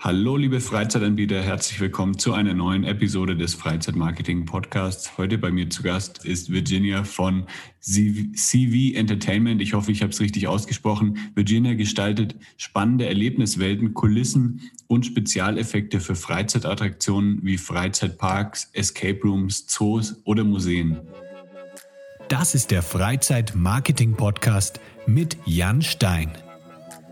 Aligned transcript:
Hallo, 0.00 0.36
liebe 0.36 0.60
Freizeitanbieter, 0.60 1.42
herzlich 1.42 1.80
willkommen 1.80 2.18
zu 2.18 2.32
einer 2.32 2.54
neuen 2.54 2.84
Episode 2.84 3.36
des 3.36 3.54
Freizeitmarketing 3.54 4.44
Podcasts. 4.44 5.18
Heute 5.18 5.38
bei 5.38 5.50
mir 5.50 5.70
zu 5.70 5.82
Gast 5.82 6.24
ist 6.24 6.52
Virginia 6.52 7.02
von 7.02 7.46
CV 7.80 8.96
Entertainment. 8.96 9.60
Ich 9.60 9.74
hoffe, 9.74 9.90
ich 9.90 10.02
habe 10.02 10.12
es 10.12 10.20
richtig 10.20 10.46
ausgesprochen. 10.46 11.18
Virginia 11.34 11.74
gestaltet 11.74 12.36
spannende 12.56 13.06
Erlebniswelten, 13.06 13.92
Kulissen 13.92 14.70
und 14.86 15.04
Spezialeffekte 15.04 15.98
für 15.98 16.14
Freizeitattraktionen 16.14 17.40
wie 17.42 17.58
Freizeitparks, 17.58 18.70
Escape 18.74 19.18
Rooms, 19.24 19.66
Zoos 19.66 20.22
oder 20.22 20.44
Museen. 20.44 21.00
Das 22.28 22.54
ist 22.54 22.70
der 22.70 22.82
Freizeitmarketing 22.82 24.14
Podcast 24.14 24.78
mit 25.06 25.36
Jan 25.44 25.82
Stein. 25.82 26.30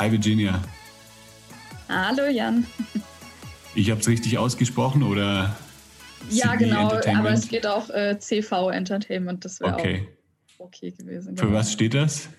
Hi 0.00 0.10
Virginia. 0.10 0.58
Hallo 1.86 2.26
Jan. 2.30 2.66
Ich 3.74 3.90
habe 3.90 4.00
es 4.00 4.08
richtig 4.08 4.38
ausgesprochen 4.38 5.02
oder? 5.02 5.54
Ja, 6.30 6.54
genau, 6.54 6.92
aber 6.92 7.32
es 7.32 7.48
geht 7.48 7.66
auch 7.66 7.90
äh, 7.90 8.18
CV 8.18 8.70
Entertainment, 8.70 9.44
das 9.44 9.60
wäre 9.60 9.74
okay. 9.74 10.08
auch 10.56 10.64
okay 10.68 10.92
gewesen. 10.92 11.34
Genau. 11.34 11.48
Für 11.48 11.54
was 11.54 11.70
steht 11.70 11.92
das? 11.92 12.30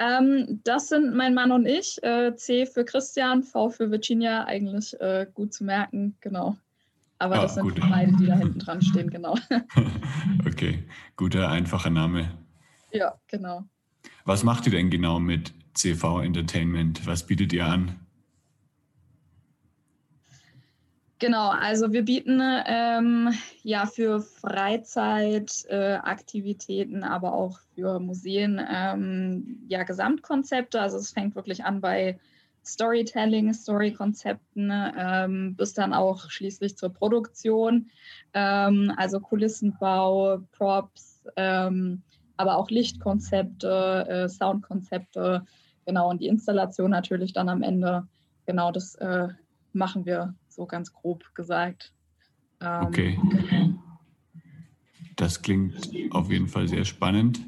Ähm, 0.00 0.60
das 0.64 0.88
sind 0.88 1.14
mein 1.14 1.32
Mann 1.32 1.52
und 1.52 1.64
ich. 1.64 2.02
Äh, 2.02 2.34
C 2.34 2.66
für 2.66 2.84
Christian, 2.84 3.44
V 3.44 3.70
für 3.70 3.92
Virginia, 3.92 4.44
eigentlich 4.44 5.00
äh, 5.00 5.28
gut 5.32 5.54
zu 5.54 5.62
merken, 5.62 6.16
genau. 6.20 6.56
Aber 7.20 7.36
ah, 7.36 7.42
das 7.42 7.54
sind 7.54 7.62
gut. 7.62 7.80
beide, 7.88 8.10
die 8.16 8.26
da 8.26 8.34
hinten 8.34 8.58
dran 8.58 8.82
stehen, 8.82 9.10
genau. 9.10 9.36
okay, 10.44 10.82
guter, 11.14 11.50
einfacher 11.50 11.90
Name. 11.90 12.36
Ja, 12.90 13.14
genau. 13.28 13.62
Was 14.24 14.42
macht 14.42 14.66
ihr 14.66 14.72
denn 14.72 14.90
genau 14.90 15.20
mit 15.20 15.52
CV 15.78 16.20
Entertainment? 16.20 17.06
Was 17.06 17.26
bietet 17.26 17.52
ihr 17.52 17.66
an? 17.66 17.98
Genau, 21.20 21.48
also 21.48 21.92
wir 21.92 22.04
bieten 22.04 22.40
ähm, 22.66 23.34
ja 23.64 23.86
für 23.86 24.20
Freizeitaktivitäten, 24.20 27.02
äh, 27.02 27.06
aber 27.06 27.32
auch 27.32 27.58
für 27.74 27.98
Museen 27.98 28.64
ähm, 28.70 29.64
ja 29.68 29.82
Gesamtkonzepte. 29.82 30.80
Also 30.80 30.98
es 30.98 31.10
fängt 31.10 31.34
wirklich 31.34 31.64
an 31.64 31.80
bei 31.80 32.20
Storytelling, 32.64 33.52
Storykonzepten, 33.52 34.72
ähm, 34.96 35.56
bis 35.56 35.74
dann 35.74 35.92
auch 35.92 36.30
schließlich 36.30 36.76
zur 36.76 36.90
Produktion, 36.90 37.90
ähm, 38.34 38.92
also 38.96 39.18
Kulissenbau, 39.18 40.38
Props, 40.52 41.24
ähm, 41.36 42.02
aber 42.36 42.58
auch 42.58 42.70
Lichtkonzepte, 42.70 44.06
äh, 44.08 44.28
Soundkonzepte, 44.28 45.44
genau, 45.88 46.10
und 46.10 46.20
die 46.20 46.26
Installation 46.26 46.90
natürlich 46.90 47.32
dann 47.32 47.48
am 47.48 47.62
Ende. 47.62 48.06
Genau, 48.46 48.70
das 48.70 48.94
äh, 48.96 49.28
machen 49.72 50.04
wir 50.04 50.34
so 50.48 50.66
ganz 50.66 50.92
grob 50.92 51.34
gesagt. 51.34 51.92
Ähm, 52.60 52.82
okay. 52.86 53.18
Das 55.16 55.42
klingt 55.42 55.90
auf 56.10 56.30
jeden 56.30 56.46
Fall 56.46 56.68
sehr 56.68 56.84
spannend. 56.84 57.40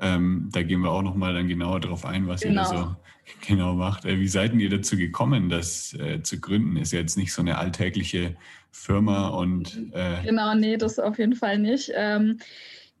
Ähm, 0.00 0.48
da 0.52 0.62
gehen 0.62 0.80
wir 0.80 0.90
auch 0.90 1.02
nochmal 1.02 1.34
dann 1.34 1.46
genauer 1.46 1.78
darauf 1.78 2.04
ein, 2.04 2.26
was 2.26 2.40
genau. 2.40 2.62
ihr 2.62 2.64
da 2.64 2.70
genau. 2.70 2.88
so 2.88 2.96
genau 3.46 3.74
macht. 3.74 4.04
Äh, 4.04 4.18
wie 4.18 4.28
seid 4.28 4.54
ihr 4.54 4.70
dazu 4.70 4.96
gekommen, 4.96 5.48
das 5.48 5.94
äh, 5.94 6.20
zu 6.20 6.40
gründen? 6.40 6.76
Ist 6.76 6.92
ja 6.92 6.98
jetzt 6.98 7.16
nicht 7.16 7.32
so 7.32 7.42
eine 7.42 7.58
alltägliche 7.58 8.36
Firma 8.72 9.28
und. 9.28 9.88
Äh 9.92 10.24
genau, 10.24 10.52
nee, 10.56 10.76
das 10.76 10.98
auf 10.98 11.18
jeden 11.18 11.36
Fall 11.36 11.60
nicht. 11.60 11.92
Ähm, 11.94 12.40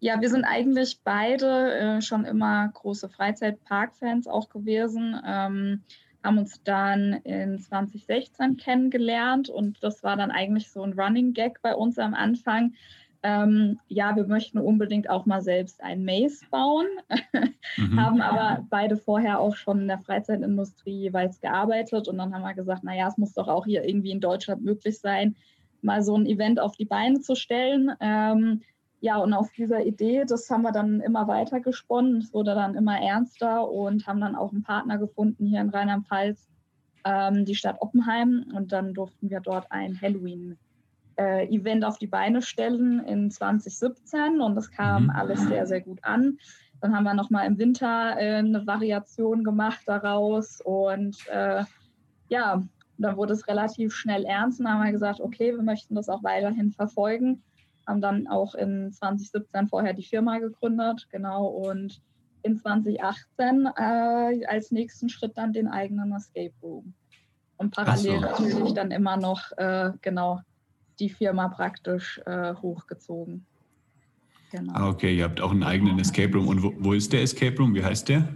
ja, 0.04 0.20
wir 0.20 0.28
sind 0.28 0.44
eigentlich 0.44 1.00
beide 1.02 1.72
äh, 1.72 2.02
schon 2.02 2.26
immer 2.26 2.68
große 2.74 3.08
Freizeitpark-Fans 3.08 4.26
auch 4.26 4.50
gewesen, 4.50 5.18
ähm, 5.26 5.80
haben 6.22 6.36
uns 6.36 6.62
dann 6.62 7.14
in 7.24 7.58
2016 7.58 8.58
kennengelernt 8.58 9.48
und 9.48 9.82
das 9.82 10.02
war 10.02 10.18
dann 10.18 10.30
eigentlich 10.30 10.70
so 10.70 10.82
ein 10.82 10.92
Running 10.92 11.32
Gag 11.32 11.62
bei 11.62 11.74
uns 11.74 11.98
am 11.98 12.12
Anfang. 12.12 12.74
Ähm, 13.22 13.80
ja, 13.88 14.14
wir 14.14 14.26
möchten 14.26 14.58
unbedingt 14.58 15.08
auch 15.08 15.24
mal 15.24 15.40
selbst 15.40 15.82
ein 15.82 16.04
Maze 16.04 16.44
bauen, 16.50 16.86
mhm. 17.78 17.98
haben 17.98 18.20
aber 18.20 18.66
beide 18.68 18.98
vorher 18.98 19.40
auch 19.40 19.56
schon 19.56 19.80
in 19.80 19.88
der 19.88 20.00
Freizeitindustrie 20.00 20.98
jeweils 20.98 21.40
gearbeitet 21.40 22.08
und 22.08 22.18
dann 22.18 22.34
haben 22.34 22.42
wir 22.42 22.52
gesagt, 22.52 22.84
naja, 22.84 23.08
es 23.08 23.16
muss 23.16 23.32
doch 23.32 23.48
auch 23.48 23.64
hier 23.64 23.88
irgendwie 23.88 24.10
in 24.10 24.20
Deutschland 24.20 24.62
möglich 24.62 24.98
sein, 24.98 25.34
mal 25.80 26.02
so 26.02 26.14
ein 26.14 26.26
Event 26.26 26.60
auf 26.60 26.76
die 26.76 26.84
Beine 26.84 27.20
zu 27.20 27.34
stellen. 27.36 27.90
Ähm, 28.00 28.60
ja, 29.04 29.18
und 29.18 29.34
auf 29.34 29.52
dieser 29.52 29.84
Idee, 29.84 30.24
das 30.26 30.48
haben 30.48 30.62
wir 30.62 30.72
dann 30.72 31.00
immer 31.00 31.28
weiter 31.28 31.60
gesponnen. 31.60 32.22
Es 32.22 32.32
wurde 32.32 32.54
dann 32.54 32.74
immer 32.74 32.98
ernster 32.98 33.70
und 33.70 34.06
haben 34.06 34.22
dann 34.22 34.34
auch 34.34 34.50
einen 34.50 34.62
Partner 34.62 34.96
gefunden 34.96 35.44
hier 35.44 35.60
in 35.60 35.68
Rheinland-Pfalz, 35.68 36.48
ähm, 37.04 37.44
die 37.44 37.54
Stadt 37.54 37.82
Oppenheim. 37.82 38.46
Und 38.54 38.72
dann 38.72 38.94
durften 38.94 39.28
wir 39.28 39.40
dort 39.40 39.70
ein 39.70 40.00
Halloween-Event 40.00 41.84
äh, 41.84 41.86
auf 41.86 41.98
die 41.98 42.06
Beine 42.06 42.40
stellen 42.40 43.00
in 43.00 43.30
2017 43.30 44.40
und 44.40 44.54
das 44.54 44.70
kam 44.70 45.02
mhm. 45.02 45.10
alles 45.10 45.42
sehr, 45.48 45.66
sehr 45.66 45.82
gut 45.82 45.98
an. 46.02 46.38
Dann 46.80 46.96
haben 46.96 47.04
wir 47.04 47.12
nochmal 47.12 47.46
im 47.46 47.58
Winter 47.58 48.16
äh, 48.18 48.36
eine 48.36 48.66
Variation 48.66 49.44
gemacht 49.44 49.82
daraus 49.84 50.62
und 50.62 51.28
äh, 51.28 51.62
ja, 52.30 52.62
dann 52.96 53.16
wurde 53.18 53.34
es 53.34 53.46
relativ 53.48 53.94
schnell 53.94 54.24
ernst 54.24 54.60
und 54.60 54.68
haben 54.70 54.82
wir 54.82 54.92
gesagt, 54.92 55.20
okay, 55.20 55.54
wir 55.54 55.62
möchten 55.62 55.94
das 55.94 56.08
auch 56.08 56.22
weiterhin 56.22 56.70
verfolgen 56.70 57.42
haben 57.86 58.00
dann 58.00 58.26
auch 58.26 58.54
in 58.54 58.92
2017 58.92 59.68
vorher 59.68 59.92
die 59.92 60.04
Firma 60.04 60.38
gegründet, 60.38 61.06
genau, 61.10 61.46
und 61.46 62.00
in 62.42 62.58
2018 62.58 63.66
äh, 63.76 64.46
als 64.46 64.70
nächsten 64.70 65.08
Schritt 65.08 65.36
dann 65.36 65.52
den 65.52 65.68
eigenen 65.68 66.12
Escape 66.12 66.52
Room. 66.62 66.94
Und 67.56 67.74
parallel 67.74 68.20
so. 68.20 68.20
natürlich 68.20 68.74
dann 68.74 68.90
immer 68.90 69.16
noch, 69.16 69.50
äh, 69.56 69.92
genau, 70.02 70.40
die 70.98 71.08
Firma 71.08 71.48
praktisch 71.48 72.20
äh, 72.26 72.54
hochgezogen. 72.54 73.46
Genau. 74.50 74.72
Ah, 74.74 74.88
okay, 74.88 75.16
ihr 75.16 75.24
habt 75.24 75.40
auch 75.40 75.50
einen 75.50 75.64
eigenen 75.64 75.98
Escape 75.98 76.32
Room. 76.32 76.48
Und 76.48 76.62
wo, 76.62 76.72
wo 76.78 76.92
ist 76.92 77.12
der 77.12 77.22
Escape 77.22 77.56
Room? 77.56 77.74
Wie 77.74 77.82
heißt 77.82 78.08
der? 78.08 78.28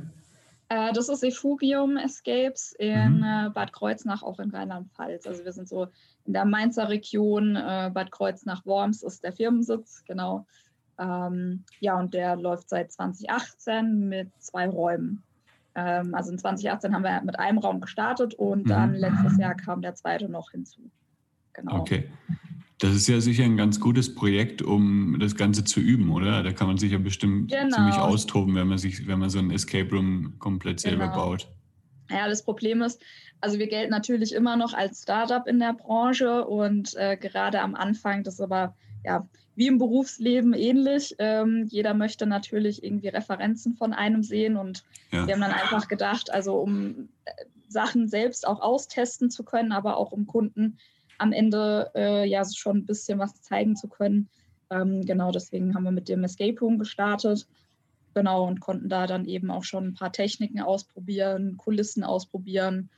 Äh, 0.68 0.92
das 0.92 1.08
ist 1.08 1.22
Efugium 1.22 1.96
Escapes 1.96 2.72
in 2.78 3.18
mhm. 3.18 3.22
äh, 3.22 3.50
Bad 3.50 3.72
Kreuznach, 3.72 4.22
auch 4.22 4.38
in 4.38 4.50
Rheinland-Pfalz. 4.50 5.26
Also 5.26 5.44
wir 5.44 5.52
sind 5.52 5.68
so 5.68 5.88
in 6.26 6.34
der 6.34 6.44
Mainzer 6.44 6.88
Region, 6.88 7.56
äh, 7.56 7.90
Bad 7.92 8.10
Kreuznach-Worms 8.10 9.02
ist 9.02 9.24
der 9.24 9.32
Firmensitz, 9.32 10.04
genau. 10.04 10.46
Ähm, 10.98 11.64
ja, 11.80 11.98
und 11.98 12.12
der 12.12 12.36
läuft 12.36 12.68
seit 12.68 12.92
2018 12.92 14.08
mit 14.08 14.30
zwei 14.38 14.68
Räumen. 14.68 15.22
Ähm, 15.74 16.14
also 16.14 16.32
in 16.32 16.38
2018 16.38 16.94
haben 16.94 17.04
wir 17.04 17.22
mit 17.22 17.38
einem 17.38 17.58
Raum 17.58 17.80
gestartet 17.80 18.34
und 18.34 18.64
mhm. 18.64 18.68
dann 18.68 18.94
letztes 18.94 19.38
Jahr 19.38 19.54
kam 19.54 19.80
der 19.80 19.94
zweite 19.94 20.28
noch 20.28 20.50
hinzu. 20.50 20.90
Genau. 21.54 21.80
Okay. 21.80 22.10
Das 22.78 22.94
ist 22.94 23.08
ja 23.08 23.20
sicher 23.20 23.44
ein 23.44 23.56
ganz 23.56 23.80
gutes 23.80 24.14
Projekt, 24.14 24.62
um 24.62 25.18
das 25.18 25.34
Ganze 25.34 25.64
zu 25.64 25.80
üben, 25.80 26.10
oder? 26.10 26.44
Da 26.44 26.52
kann 26.52 26.68
man 26.68 26.78
sich 26.78 26.92
ja 26.92 26.98
bestimmt 26.98 27.50
genau. 27.50 27.74
ziemlich 27.74 27.96
austoben, 27.96 28.54
wenn 28.54 28.68
man 28.68 28.78
sich, 28.78 29.06
wenn 29.08 29.18
man 29.18 29.30
so 29.30 29.40
ein 29.40 29.50
Escape 29.50 29.90
Room 29.90 30.34
komplett 30.38 30.78
selber 30.78 31.08
genau. 31.08 31.16
baut. 31.16 31.48
Ja, 32.08 32.28
das 32.28 32.44
Problem 32.44 32.82
ist, 32.82 33.02
also 33.40 33.58
wir 33.58 33.66
gelten 33.66 33.90
natürlich 33.90 34.32
immer 34.32 34.56
noch 34.56 34.74
als 34.74 35.02
Startup 35.02 35.46
in 35.46 35.58
der 35.58 35.74
Branche 35.74 36.44
und 36.46 36.94
äh, 36.96 37.16
gerade 37.16 37.60
am 37.60 37.74
Anfang, 37.74 38.22
das 38.22 38.34
ist 38.34 38.40
aber 38.40 38.74
ja 39.04 39.28
wie 39.56 39.66
im 39.66 39.78
Berufsleben 39.78 40.54
ähnlich. 40.54 41.16
Ähm, 41.18 41.66
jeder 41.68 41.92
möchte 41.92 42.26
natürlich 42.26 42.84
irgendwie 42.84 43.08
Referenzen 43.08 43.74
von 43.74 43.92
einem 43.92 44.22
sehen 44.22 44.56
und 44.56 44.84
ja. 45.10 45.26
wir 45.26 45.34
haben 45.34 45.40
dann 45.40 45.50
einfach 45.50 45.88
gedacht, 45.88 46.32
also 46.32 46.54
um 46.54 47.08
äh, 47.24 47.32
Sachen 47.68 48.06
selbst 48.06 48.46
auch 48.46 48.60
austesten 48.60 49.30
zu 49.30 49.42
können, 49.42 49.72
aber 49.72 49.96
auch 49.96 50.12
um 50.12 50.28
Kunden 50.28 50.78
am 51.18 51.32
Ende 51.32 51.90
äh, 51.94 52.28
ja 52.28 52.42
schon 52.44 52.78
ein 52.78 52.86
bisschen 52.86 53.18
was 53.18 53.42
zeigen 53.42 53.76
zu 53.76 53.88
können. 53.88 54.28
Ähm, 54.70 55.04
genau 55.04 55.30
deswegen 55.30 55.74
haben 55.74 55.84
wir 55.84 55.90
mit 55.90 56.08
dem 56.08 56.24
Escape 56.24 56.58
Room 56.60 56.78
gestartet. 56.78 57.46
Genau, 58.14 58.46
und 58.46 58.60
konnten 58.60 58.88
da 58.88 59.06
dann 59.06 59.26
eben 59.26 59.50
auch 59.50 59.64
schon 59.64 59.88
ein 59.88 59.94
paar 59.94 60.12
Techniken 60.12 60.60
ausprobieren, 60.60 61.56
Kulissen 61.56 62.02
ausprobieren, 62.02 62.90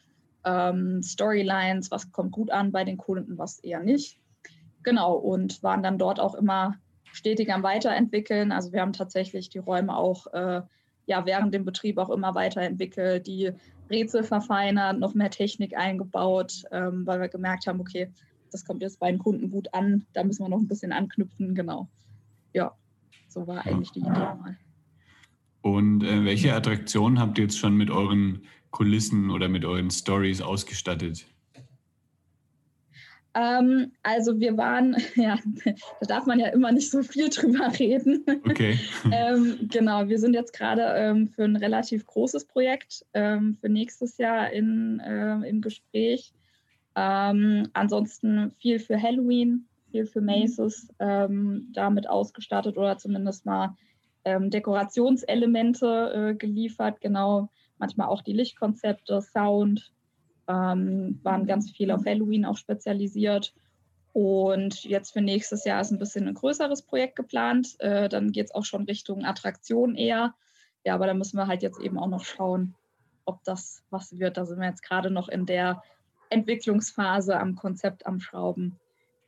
ähm, 0.45 1.03
Storylines, 1.03 1.91
was 1.91 2.11
kommt 2.13 2.33
gut 2.33 2.51
an 2.51 2.73
bei 2.73 2.85
den 2.85 2.97
Kunden, 2.97 3.37
was 3.37 3.59
eher 3.59 3.81
nicht. 3.81 4.19
Genau, 4.83 5.15
und 5.15 5.63
waren 5.63 5.83
dann 5.83 5.99
dort 5.99 6.21
auch 6.21 6.35
immer 6.35 6.77
stetig 7.13 7.53
am 7.53 7.63
Weiterentwickeln. 7.63 8.53
Also 8.53 8.73
wir 8.73 8.81
haben 8.81 8.93
tatsächlich 8.93 9.51
die 9.51 9.59
Räume 9.59 9.97
auch 9.97 10.27
äh, 10.29 10.63
ja, 11.07 11.27
während 11.27 11.53
dem 11.53 11.65
Betrieb 11.65 11.99
auch 11.99 12.11
immer 12.11 12.35
weiterentwickelt, 12.35 13.27
die 13.27 13.53
Rätsel 13.91 14.23
verfeinert, 14.23 14.99
noch 14.99 15.15
mehr 15.15 15.31
Technik 15.31 15.77
eingebaut, 15.77 16.63
ähm, 16.71 17.07
weil 17.07 17.21
wir 17.21 17.29
gemerkt 17.29 17.67
haben, 17.67 17.81
okay, 17.81 18.11
das 18.51 18.65
kommt 18.65 18.83
jetzt 18.83 18.99
bei 18.99 19.11
den 19.11 19.19
Kunden 19.19 19.51
gut 19.51 19.73
an, 19.75 20.07
da 20.13 20.25
müssen 20.25 20.45
wir 20.45 20.49
noch 20.49 20.59
ein 20.59 20.69
bisschen 20.69 20.93
anknüpfen, 20.93 21.55
genau. 21.55 21.89
Ja, 22.53 22.73
so 23.29 23.47
war 23.47 23.67
eigentlich 23.67 23.91
die 23.91 24.01
Idee 24.01 24.09
mal. 24.09 24.57
Und 25.63 26.03
äh, 26.03 26.25
welche 26.25 26.55
Attraktionen 26.55 27.19
habt 27.19 27.39
ihr 27.39 27.45
jetzt 27.45 27.59
schon 27.59 27.77
mit 27.77 27.91
euren 27.91 28.43
Kulissen 28.71 29.31
oder 29.31 29.49
mit 29.49 29.65
euren 29.65 29.91
Stories 29.91 30.41
ausgestattet? 30.41 31.27
Ähm, 33.35 33.93
also 34.03 34.41
wir 34.41 34.57
waren, 34.57 34.97
ja, 35.15 35.39
da 35.65 36.07
darf 36.07 36.27
man 36.27 36.41
ja 36.41 36.49
immer 36.49 36.73
nicht 36.73 36.91
so 36.91 37.03
viel 37.03 37.29
drüber 37.29 37.73
reden. 37.79 38.25
Okay. 38.49 38.79
ähm, 39.13 39.69
genau, 39.71 40.09
wir 40.09 40.19
sind 40.19 40.35
jetzt 40.35 40.53
gerade 40.53 40.83
ähm, 40.97 41.29
für 41.29 41.45
ein 41.45 41.57
relativ 41.57 42.07
großes 42.07 42.47
Projekt 42.47 43.05
ähm, 43.15 43.57
für 43.61 43.69
nächstes 43.69 44.19
Jahr 44.19 44.51
in, 44.51 45.01
äh, 45.01 45.49
im 45.49 45.61
Gespräch. 45.61 46.33
Ähm, 46.97 47.69
ansonsten 47.73 48.51
viel 48.59 48.81
für 48.81 49.01
Halloween, 49.01 49.67
viel 49.91 50.07
für 50.07 50.21
Maces 50.21 50.89
ähm, 50.99 51.69
damit 51.73 52.09
ausgestattet 52.09 52.77
oder 52.77 52.99
zumindest 52.99 53.47
mal 53.47 53.77
Dekorationselemente 54.23 56.13
äh, 56.15 56.35
geliefert, 56.35 57.01
genau, 57.01 57.49
manchmal 57.79 58.09
auch 58.09 58.21
die 58.21 58.35
Lichtkonzepte, 58.35 59.23
Sound, 59.23 59.91
ähm, 60.51 61.21
waren 61.23 61.47
ganz 61.47 61.71
viel 61.71 61.91
auf 61.91 62.05
Halloween 62.05 62.45
auch 62.45 62.57
spezialisiert. 62.57 63.55
Und 64.13 64.83
jetzt 64.85 65.13
für 65.13 65.21
nächstes 65.21 65.65
Jahr 65.65 65.81
ist 65.81 65.93
ein 65.93 65.99
bisschen 65.99 66.27
ein 66.27 66.35
größeres 66.35 66.83
Projekt 66.83 67.17
geplant. 67.17 67.77
Äh, 67.79 68.09
dann 68.09 68.33
geht 68.33 68.47
es 68.47 68.55
auch 68.55 68.65
schon 68.65 68.85
Richtung 68.85 69.25
Attraktion 69.25 69.95
eher. 69.95 70.35
Ja, 70.85 70.95
aber 70.95 71.07
da 71.07 71.15
müssen 71.15 71.37
wir 71.37 71.47
halt 71.47 71.63
jetzt 71.63 71.81
eben 71.81 71.99
auch 71.99 72.09
noch 72.09 72.25
schauen, 72.25 72.75
ob 73.25 73.45
das 73.45 73.83
was 73.91 74.19
wird. 74.19 74.37
Da 74.37 74.47
sind 74.47 74.59
wir 74.59 74.69
jetzt 74.69 74.83
gerade 74.83 75.11
noch 75.11 75.29
in 75.29 75.47
der 75.47 75.83
Entwicklungsphase 76.31 77.39
am 77.39 77.55
Konzept 77.55 78.07
am 78.07 78.19
Schrauben. 78.19 78.79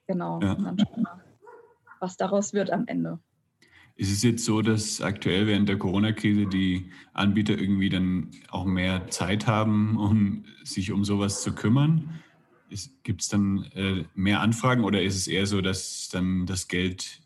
Genau. 0.09 0.41
Ja. 0.41 0.53
Und 0.53 0.65
dann 0.65 0.79
schauen 0.79 1.03
wir, 1.03 1.21
was 2.01 2.17
daraus 2.17 2.53
wird 2.53 2.71
am 2.71 2.87
Ende. 2.87 3.21
Ist 4.03 4.11
es 4.11 4.25
jetzt 4.25 4.45
so, 4.45 4.63
dass 4.63 5.01
aktuell 5.01 5.47
während 5.47 5.69
der 5.69 5.79
Corona-Krise 5.79 6.47
die 6.47 6.91
Anbieter 7.13 7.57
irgendwie 7.57 7.89
dann 7.89 8.33
auch 8.49 8.65
mehr 8.65 9.09
Zeit 9.11 9.47
haben, 9.47 9.97
um 9.97 10.45
sich 10.65 10.91
um 10.91 11.05
sowas 11.05 11.41
zu 11.45 11.55
kümmern? 11.55 12.21
Gibt 13.05 13.23
es 13.23 13.29
dann 13.29 13.63
äh, 13.77 14.03
mehr 14.17 14.41
Anfragen 14.41 14.83
oder 14.83 15.01
ist 15.01 15.15
es 15.15 15.29
eher 15.29 15.47
so, 15.47 15.61
dass 15.61 16.09
dann 16.09 16.47
das 16.47 16.67
Geld 16.67 17.21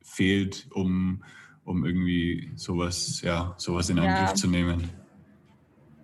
fehlt, 0.00 0.68
um, 0.70 1.22
um 1.66 1.84
irgendwie 1.84 2.50
sowas, 2.54 3.20
ja, 3.20 3.54
sowas 3.58 3.90
in 3.90 3.98
Angriff 3.98 4.30
ja. 4.30 4.34
zu 4.34 4.48
nehmen? 4.48 4.84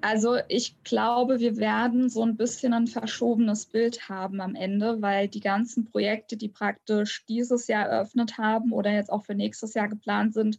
Also 0.02 0.38
ich 0.48 0.82
glaube, 0.82 1.38
wir 1.38 1.56
werden 1.58 2.08
so 2.10 2.24
ein 2.24 2.36
bisschen 2.36 2.74
ein 2.74 2.88
verschobenes 2.88 3.66
Bild 3.66 4.08
haben 4.08 4.40
am 4.40 4.56
Ende, 4.56 5.00
weil 5.00 5.28
die 5.28 5.40
ganzen 5.40 5.84
Projekte, 5.84 6.36
die 6.36 6.48
praktisch 6.48 7.24
dieses 7.26 7.68
Jahr 7.68 7.86
eröffnet 7.86 8.36
haben 8.36 8.72
oder 8.72 8.92
jetzt 8.92 9.12
auch 9.12 9.24
für 9.24 9.36
nächstes 9.36 9.74
Jahr 9.74 9.88
geplant 9.88 10.34
sind, 10.34 10.58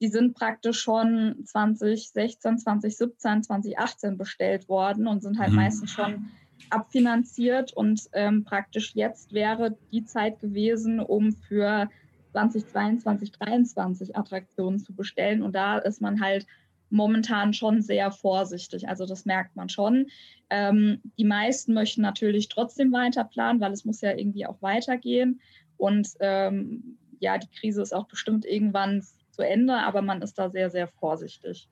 die 0.00 0.06
sind 0.06 0.34
praktisch 0.34 0.80
schon 0.80 1.44
2016, 1.44 2.58
2017, 2.58 3.42
2018 3.42 4.16
bestellt 4.16 4.68
worden 4.68 5.08
und 5.08 5.22
sind 5.22 5.40
halt 5.40 5.50
mhm. 5.50 5.56
meistens 5.56 5.90
schon 5.90 6.30
abfinanziert. 6.70 7.72
Und 7.72 8.02
ähm, 8.12 8.44
praktisch 8.44 8.94
jetzt 8.94 9.32
wäre 9.32 9.76
die 9.90 10.04
Zeit 10.04 10.38
gewesen, 10.38 11.00
um 11.00 11.32
für 11.32 11.90
2022, 12.30 13.32
2023 13.32 14.16
Attraktionen 14.16 14.78
zu 14.78 14.94
bestellen. 14.94 15.42
Und 15.42 15.56
da 15.56 15.78
ist 15.78 16.00
man 16.00 16.20
halt 16.20 16.46
momentan 16.90 17.52
schon 17.52 17.82
sehr 17.82 18.10
vorsichtig. 18.10 18.88
Also 18.88 19.06
das 19.06 19.24
merkt 19.24 19.56
man 19.56 19.68
schon. 19.68 20.06
Ähm, 20.50 21.00
die 21.18 21.24
meisten 21.24 21.74
möchten 21.74 22.02
natürlich 22.02 22.48
trotzdem 22.48 22.92
weiter 22.92 23.24
planen, 23.24 23.60
weil 23.60 23.72
es 23.72 23.84
muss 23.84 24.00
ja 24.00 24.12
irgendwie 24.16 24.46
auch 24.46 24.60
weitergehen. 24.62 25.40
Und 25.76 26.08
ähm, 26.20 26.98
ja, 27.20 27.38
die 27.38 27.50
Krise 27.50 27.82
ist 27.82 27.94
auch 27.94 28.06
bestimmt 28.06 28.44
irgendwann 28.46 29.04
zu 29.30 29.42
Ende, 29.42 29.74
aber 29.74 30.02
man 30.02 30.22
ist 30.22 30.38
da 30.38 30.50
sehr, 30.50 30.70
sehr 30.70 30.88
vorsichtig. 30.88 31.68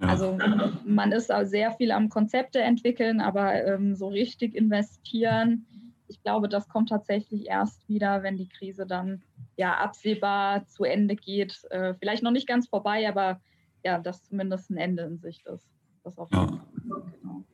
Ja. 0.00 0.08
Also 0.08 0.38
man 0.84 1.12
ist 1.12 1.32
auch 1.32 1.44
sehr 1.44 1.72
viel 1.72 1.92
am 1.92 2.08
Konzepte 2.08 2.60
entwickeln, 2.60 3.20
aber 3.20 3.64
ähm, 3.64 3.94
so 3.94 4.08
richtig 4.08 4.54
investieren, 4.54 5.66
ich 6.06 6.22
glaube, 6.22 6.48
das 6.48 6.68
kommt 6.68 6.90
tatsächlich 6.90 7.46
erst 7.46 7.88
wieder, 7.88 8.22
wenn 8.22 8.36
die 8.36 8.48
Krise 8.48 8.86
dann 8.86 9.22
ja 9.56 9.74
absehbar 9.78 10.66
zu 10.66 10.84
Ende 10.84 11.16
geht. 11.16 11.64
Äh, 11.70 11.94
vielleicht 11.94 12.22
noch 12.22 12.30
nicht 12.30 12.46
ganz 12.46 12.68
vorbei, 12.68 13.08
aber 13.08 13.40
ja, 13.84 13.98
dass 13.98 14.24
zumindest 14.24 14.70
ein 14.70 14.76
Ende 14.76 15.02
in 15.04 15.18
Sicht 15.18 15.46
ist. 15.46 15.68
Das 16.02 16.18
auf 16.18 16.30
ja. 16.32 16.46
Genau. 16.82 17.44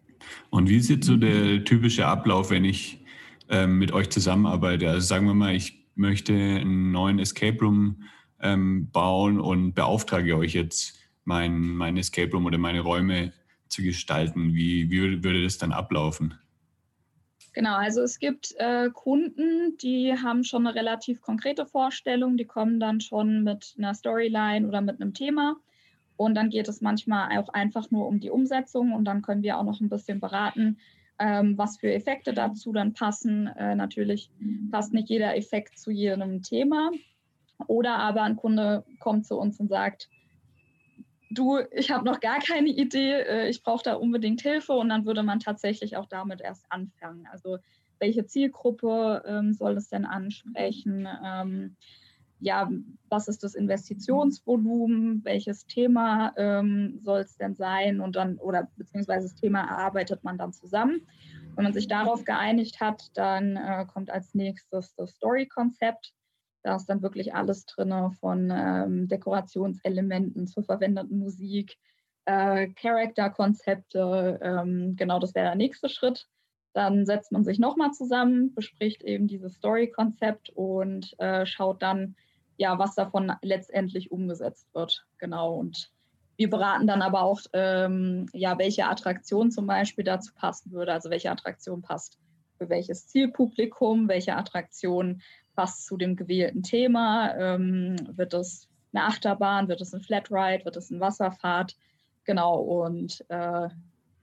Und 0.50 0.68
wie 0.68 0.76
ist 0.76 0.88
jetzt 0.88 1.06
so 1.06 1.16
der 1.16 1.64
typische 1.64 2.06
Ablauf, 2.06 2.50
wenn 2.50 2.64
ich 2.64 3.04
ähm, 3.48 3.78
mit 3.78 3.92
euch 3.92 4.10
zusammenarbeite? 4.10 4.88
Also 4.88 5.06
sagen 5.06 5.26
wir 5.26 5.34
mal, 5.34 5.54
ich 5.54 5.88
möchte 5.94 6.32
einen 6.32 6.92
neuen 6.92 7.18
Escape 7.18 7.58
Room 7.60 8.04
ähm, 8.40 8.90
bauen 8.90 9.40
und 9.40 9.74
beauftrage 9.74 10.36
euch 10.36 10.54
jetzt, 10.54 10.98
mein, 11.24 11.60
mein 11.60 11.96
Escape 11.96 12.32
Room 12.32 12.46
oder 12.46 12.58
meine 12.58 12.80
Räume 12.80 13.32
zu 13.68 13.82
gestalten. 13.82 14.54
Wie, 14.54 14.90
wie 14.90 15.22
würde 15.22 15.42
das 15.42 15.58
dann 15.58 15.72
ablaufen? 15.72 16.34
Genau, 17.52 17.74
also 17.74 18.02
es 18.02 18.18
gibt 18.18 18.54
äh, 18.58 18.90
Kunden, 18.90 19.76
die 19.78 20.12
haben 20.12 20.44
schon 20.44 20.66
eine 20.66 20.74
relativ 20.74 21.20
konkrete 21.20 21.66
Vorstellung, 21.66 22.36
die 22.36 22.44
kommen 22.44 22.80
dann 22.80 23.00
schon 23.00 23.42
mit 23.42 23.74
einer 23.76 23.94
Storyline 23.94 24.66
oder 24.66 24.80
mit 24.80 25.00
einem 25.00 25.14
Thema 25.14 25.56
und 26.20 26.34
dann 26.34 26.50
geht 26.50 26.68
es 26.68 26.82
manchmal 26.82 27.38
auch 27.38 27.48
einfach 27.48 27.90
nur 27.90 28.06
um 28.06 28.20
die 28.20 28.28
Umsetzung 28.28 28.92
und 28.92 29.06
dann 29.06 29.22
können 29.22 29.42
wir 29.42 29.56
auch 29.56 29.64
noch 29.64 29.80
ein 29.80 29.88
bisschen 29.88 30.20
beraten, 30.20 30.76
ähm, 31.18 31.56
was 31.56 31.78
für 31.78 31.90
Effekte 31.90 32.34
dazu 32.34 32.74
dann 32.74 32.92
passen. 32.92 33.46
Äh, 33.46 33.74
natürlich 33.74 34.30
passt 34.70 34.92
nicht 34.92 35.08
jeder 35.08 35.34
Effekt 35.34 35.78
zu 35.78 35.90
jedem 35.90 36.42
Thema. 36.42 36.90
Oder 37.68 37.96
aber 37.96 38.22
ein 38.24 38.36
Kunde 38.36 38.84
kommt 38.98 39.24
zu 39.24 39.38
uns 39.38 39.58
und 39.60 39.68
sagt, 39.68 40.10
du, 41.30 41.60
ich 41.72 41.90
habe 41.90 42.04
noch 42.04 42.20
gar 42.20 42.40
keine 42.40 42.68
Idee, 42.68 43.22
äh, 43.22 43.48
ich 43.48 43.62
brauche 43.62 43.84
da 43.84 43.94
unbedingt 43.94 44.42
Hilfe 44.42 44.74
und 44.74 44.90
dann 44.90 45.06
würde 45.06 45.22
man 45.22 45.40
tatsächlich 45.40 45.96
auch 45.96 46.06
damit 46.06 46.42
erst 46.42 46.66
anfangen. 46.68 47.26
Also 47.32 47.56
welche 47.98 48.26
Zielgruppe 48.26 49.22
ähm, 49.26 49.54
soll 49.54 49.78
es 49.78 49.88
denn 49.88 50.04
ansprechen? 50.04 51.08
Ähm, 51.24 51.76
ja, 52.40 52.70
was 53.08 53.28
ist 53.28 53.42
das 53.44 53.54
Investitionsvolumen, 53.54 55.24
welches 55.24 55.66
Thema 55.66 56.32
ähm, 56.36 57.00
soll 57.02 57.20
es 57.20 57.36
denn 57.36 57.54
sein 57.54 58.00
und 58.00 58.16
dann, 58.16 58.36
oder 58.38 58.68
beziehungsweise 58.76 59.28
das 59.28 59.34
Thema 59.34 59.60
erarbeitet 59.60 60.24
man 60.24 60.38
dann 60.38 60.52
zusammen. 60.52 61.06
Wenn 61.56 61.64
man 61.64 61.72
sich 61.72 61.88
darauf 61.88 62.24
geeinigt 62.24 62.80
hat, 62.80 63.10
dann 63.14 63.56
äh, 63.56 63.84
kommt 63.92 64.10
als 64.10 64.34
nächstes 64.34 64.94
das 64.94 65.10
Story-Konzept. 65.12 66.12
Da 66.62 66.76
ist 66.76 66.86
dann 66.86 67.02
wirklich 67.02 67.34
alles 67.34 67.66
drin 67.66 67.92
von 68.20 68.50
ähm, 68.52 69.08
Dekorationselementen 69.08 70.46
zur 70.46 70.62
verwendeten 70.62 71.18
Musik, 71.18 71.76
äh, 72.26 72.68
Charakterkonzepte. 72.68 74.38
Ähm, 74.42 74.94
genau, 74.96 75.18
das 75.18 75.34
wäre 75.34 75.46
der 75.46 75.54
nächste 75.56 75.88
Schritt. 75.88 76.28
Dann 76.72 77.04
setzt 77.04 77.32
man 77.32 77.44
sich 77.44 77.58
nochmal 77.58 77.90
zusammen, 77.92 78.54
bespricht 78.54 79.02
eben 79.02 79.26
dieses 79.26 79.54
Story-Konzept 79.54 80.50
und 80.50 81.18
äh, 81.18 81.44
schaut 81.44 81.82
dann, 81.82 82.14
ja, 82.60 82.78
was 82.78 82.94
davon 82.94 83.32
letztendlich 83.40 84.12
umgesetzt 84.12 84.68
wird. 84.74 85.06
Genau. 85.16 85.54
Und 85.54 85.90
wir 86.36 86.50
beraten 86.50 86.86
dann 86.86 87.00
aber 87.00 87.22
auch, 87.22 87.40
ähm, 87.54 88.26
ja, 88.34 88.58
welche 88.58 88.84
Attraktion 88.86 89.50
zum 89.50 89.66
Beispiel 89.66 90.04
dazu 90.04 90.34
passen 90.34 90.70
würde. 90.70 90.92
Also 90.92 91.08
welche 91.08 91.30
Attraktion 91.30 91.80
passt 91.80 92.18
für 92.58 92.68
welches 92.68 93.06
Zielpublikum, 93.06 94.08
welche 94.08 94.36
Attraktion 94.36 95.22
passt 95.56 95.86
zu 95.86 95.96
dem 95.96 96.16
gewählten 96.16 96.62
Thema. 96.62 97.34
Ähm, 97.34 97.96
wird 98.14 98.34
es 98.34 98.68
eine 98.92 99.04
Achterbahn, 99.04 99.68
wird 99.68 99.80
es 99.80 99.94
ein 99.94 100.02
Flatride, 100.02 100.66
wird 100.66 100.76
es 100.76 100.90
ein 100.90 101.00
Wasserfahrt? 101.00 101.76
Genau. 102.24 102.58
Und 102.58 103.24
äh, 103.30 103.70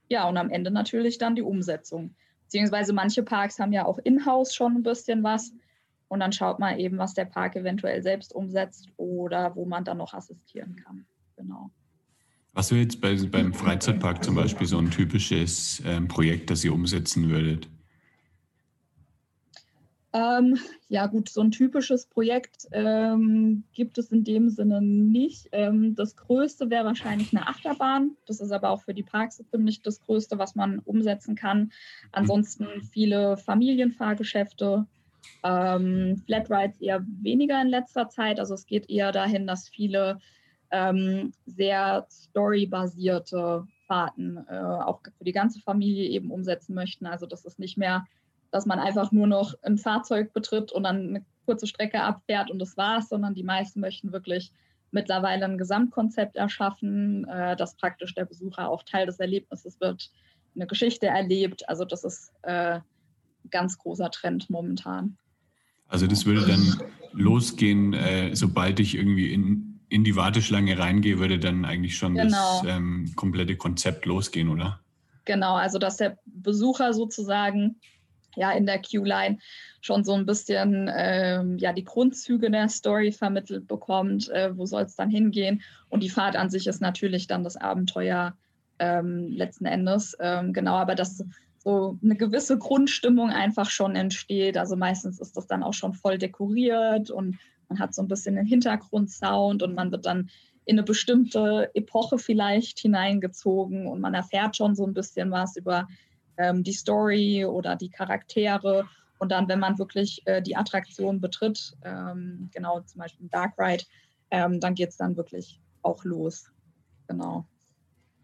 ja, 0.08 0.28
und 0.28 0.36
am 0.36 0.50
Ende 0.50 0.70
natürlich 0.70 1.18
dann 1.18 1.34
die 1.34 1.42
Umsetzung. 1.42 2.14
Beziehungsweise 2.44 2.92
manche 2.92 3.24
Parks 3.24 3.58
haben 3.58 3.72
ja 3.72 3.84
auch 3.84 3.98
in-house 3.98 4.54
schon 4.54 4.76
ein 4.76 4.84
bisschen 4.84 5.24
was. 5.24 5.52
Und 6.08 6.20
dann 6.20 6.32
schaut 6.32 6.58
man 6.58 6.78
eben, 6.78 6.98
was 6.98 7.14
der 7.14 7.26
Park 7.26 7.56
eventuell 7.56 8.02
selbst 8.02 8.34
umsetzt 8.34 8.88
oder 8.96 9.54
wo 9.54 9.66
man 9.66 9.84
dann 9.84 9.98
noch 9.98 10.14
assistieren 10.14 10.76
kann. 10.76 11.06
Genau. 11.36 11.70
Was 12.54 12.70
wäre 12.70 12.80
jetzt 12.80 13.00
bei, 13.00 13.14
beim 13.14 13.52
Freizeitpark 13.52 14.24
zum 14.24 14.34
Beispiel 14.34 14.66
so 14.66 14.78
ein 14.78 14.90
typisches 14.90 15.82
ähm, 15.86 16.08
Projekt, 16.08 16.50
das 16.50 16.64
ihr 16.64 16.72
umsetzen 16.72 17.28
würdet? 17.28 17.68
Ähm, 20.14 20.58
ja 20.88 21.06
gut, 21.06 21.28
so 21.28 21.42
ein 21.42 21.50
typisches 21.50 22.06
Projekt 22.06 22.66
ähm, 22.72 23.64
gibt 23.74 23.98
es 23.98 24.10
in 24.10 24.24
dem 24.24 24.48
Sinne 24.48 24.80
nicht. 24.80 25.48
Ähm, 25.52 25.94
das 25.94 26.16
Größte 26.16 26.70
wäre 26.70 26.86
wahrscheinlich 26.86 27.36
eine 27.36 27.46
Achterbahn. 27.46 28.16
Das 28.26 28.40
ist 28.40 28.50
aber 28.50 28.70
auch 28.70 28.82
für 28.82 28.94
die 28.94 29.02
Parks 29.02 29.42
ziemlich 29.50 29.82
das 29.82 30.00
Größte, 30.00 30.38
was 30.38 30.54
man 30.54 30.78
umsetzen 30.78 31.36
kann. 31.36 31.72
Ansonsten 32.10 32.66
viele 32.90 33.36
Familienfahrgeschäfte, 33.36 34.86
ähm, 35.42 36.22
Flatrides 36.26 36.80
eher 36.80 37.04
weniger 37.22 37.60
in 37.60 37.68
letzter 37.68 38.08
Zeit. 38.08 38.40
Also 38.40 38.54
es 38.54 38.66
geht 38.66 38.88
eher 38.90 39.12
dahin, 39.12 39.46
dass 39.46 39.68
viele 39.68 40.20
ähm, 40.70 41.32
sehr 41.46 42.06
storybasierte 42.10 43.66
Fahrten 43.86 44.44
äh, 44.48 44.58
auch 44.58 45.00
für 45.16 45.24
die 45.24 45.32
ganze 45.32 45.60
Familie 45.60 46.08
eben 46.10 46.30
umsetzen 46.30 46.74
möchten. 46.74 47.06
Also 47.06 47.26
das 47.26 47.44
ist 47.44 47.58
nicht 47.58 47.78
mehr, 47.78 48.06
dass 48.50 48.66
man 48.66 48.78
einfach 48.78 49.12
nur 49.12 49.26
noch 49.26 49.54
ein 49.62 49.78
Fahrzeug 49.78 50.32
betritt 50.32 50.72
und 50.72 50.84
dann 50.84 51.08
eine 51.08 51.24
kurze 51.46 51.66
Strecke 51.66 52.02
abfährt 52.02 52.50
und 52.50 52.58
das 52.58 52.76
war's, 52.76 53.08
sondern 53.08 53.34
die 53.34 53.42
meisten 53.42 53.80
möchten 53.80 54.12
wirklich 54.12 54.52
mittlerweile 54.90 55.44
ein 55.44 55.58
Gesamtkonzept 55.58 56.36
erschaffen, 56.36 57.26
äh, 57.28 57.56
dass 57.56 57.76
praktisch 57.76 58.14
der 58.14 58.24
Besucher 58.24 58.68
auch 58.68 58.82
Teil 58.82 59.06
des 59.06 59.20
Erlebnisses 59.20 59.80
wird, 59.80 60.10
eine 60.54 60.66
Geschichte 60.66 61.06
erlebt. 61.06 61.68
Also 61.68 61.84
das 61.84 62.04
ist 62.04 62.32
äh, 62.42 62.80
ganz 63.50 63.78
großer 63.78 64.10
Trend 64.10 64.50
momentan. 64.50 65.16
Also 65.88 66.06
das 66.06 66.26
würde 66.26 66.46
dann 66.46 66.82
losgehen, 67.12 67.94
äh, 67.94 68.34
sobald 68.36 68.78
ich 68.80 68.94
irgendwie 68.94 69.32
in, 69.32 69.80
in 69.88 70.04
die 70.04 70.16
Warteschlange 70.16 70.78
reingehe, 70.78 71.18
würde 71.18 71.38
dann 71.38 71.64
eigentlich 71.64 71.96
schon 71.96 72.14
genau. 72.14 72.62
das 72.62 72.76
ähm, 72.76 73.12
komplette 73.16 73.56
Konzept 73.56 74.06
losgehen, 74.06 74.48
oder? 74.48 74.80
Genau, 75.24 75.56
also 75.56 75.78
dass 75.78 75.96
der 75.96 76.18
Besucher 76.26 76.92
sozusagen 76.92 77.76
ja 78.36 78.52
in 78.52 78.66
der 78.66 78.80
Q-Line 78.80 79.38
schon 79.80 80.04
so 80.04 80.14
ein 80.14 80.26
bisschen 80.26 80.90
ähm, 80.94 81.58
ja 81.58 81.72
die 81.72 81.84
Grundzüge 81.84 82.50
der 82.50 82.68
Story 82.68 83.12
vermittelt 83.12 83.66
bekommt, 83.66 84.28
äh, 84.30 84.56
wo 84.56 84.66
soll 84.66 84.82
es 84.82 84.96
dann 84.96 85.10
hingehen 85.10 85.62
und 85.88 86.02
die 86.02 86.10
Fahrt 86.10 86.36
an 86.36 86.50
sich 86.50 86.66
ist 86.66 86.80
natürlich 86.80 87.26
dann 87.26 87.44
das 87.44 87.56
Abenteuer 87.56 88.36
ähm, 88.78 89.28
letzten 89.28 89.66
Endes 89.66 90.16
ähm, 90.20 90.52
genau, 90.52 90.76
aber 90.76 90.94
dass 90.94 91.24
so 91.68 91.98
eine 92.02 92.16
gewisse 92.16 92.56
Grundstimmung 92.56 93.28
einfach 93.28 93.68
schon 93.68 93.94
entsteht. 93.94 94.56
Also 94.56 94.74
meistens 94.74 95.20
ist 95.20 95.36
das 95.36 95.46
dann 95.46 95.62
auch 95.62 95.74
schon 95.74 95.92
voll 95.92 96.16
dekoriert 96.16 97.10
und 97.10 97.36
man 97.68 97.78
hat 97.78 97.94
so 97.94 98.00
ein 98.00 98.08
bisschen 98.08 98.36
den 98.36 98.46
Hintergrundsound 98.46 99.62
und 99.62 99.74
man 99.74 99.92
wird 99.92 100.06
dann 100.06 100.30
in 100.64 100.78
eine 100.78 100.82
bestimmte 100.82 101.70
Epoche 101.74 102.18
vielleicht 102.18 102.78
hineingezogen 102.78 103.86
und 103.86 104.00
man 104.00 104.14
erfährt 104.14 104.56
schon 104.56 104.74
so 104.74 104.86
ein 104.86 104.94
bisschen 104.94 105.30
was 105.30 105.56
über 105.56 105.86
ähm, 106.38 106.62
die 106.62 106.72
Story 106.72 107.44
oder 107.44 107.76
die 107.76 107.90
Charaktere. 107.90 108.86
Und 109.18 109.30
dann, 109.30 109.46
wenn 109.48 109.60
man 109.60 109.78
wirklich 109.78 110.22
äh, 110.24 110.40
die 110.40 110.56
Attraktion 110.56 111.20
betritt, 111.20 111.76
ähm, 111.84 112.48
genau 112.50 112.80
zum 112.80 113.00
Beispiel 113.00 113.28
Dark 113.28 113.58
Ride, 113.58 113.84
ähm, 114.30 114.58
dann 114.58 114.74
geht 114.74 114.88
es 114.88 114.96
dann 114.96 115.18
wirklich 115.18 115.60
auch 115.82 116.02
los. 116.04 116.50
Genau. 117.08 117.46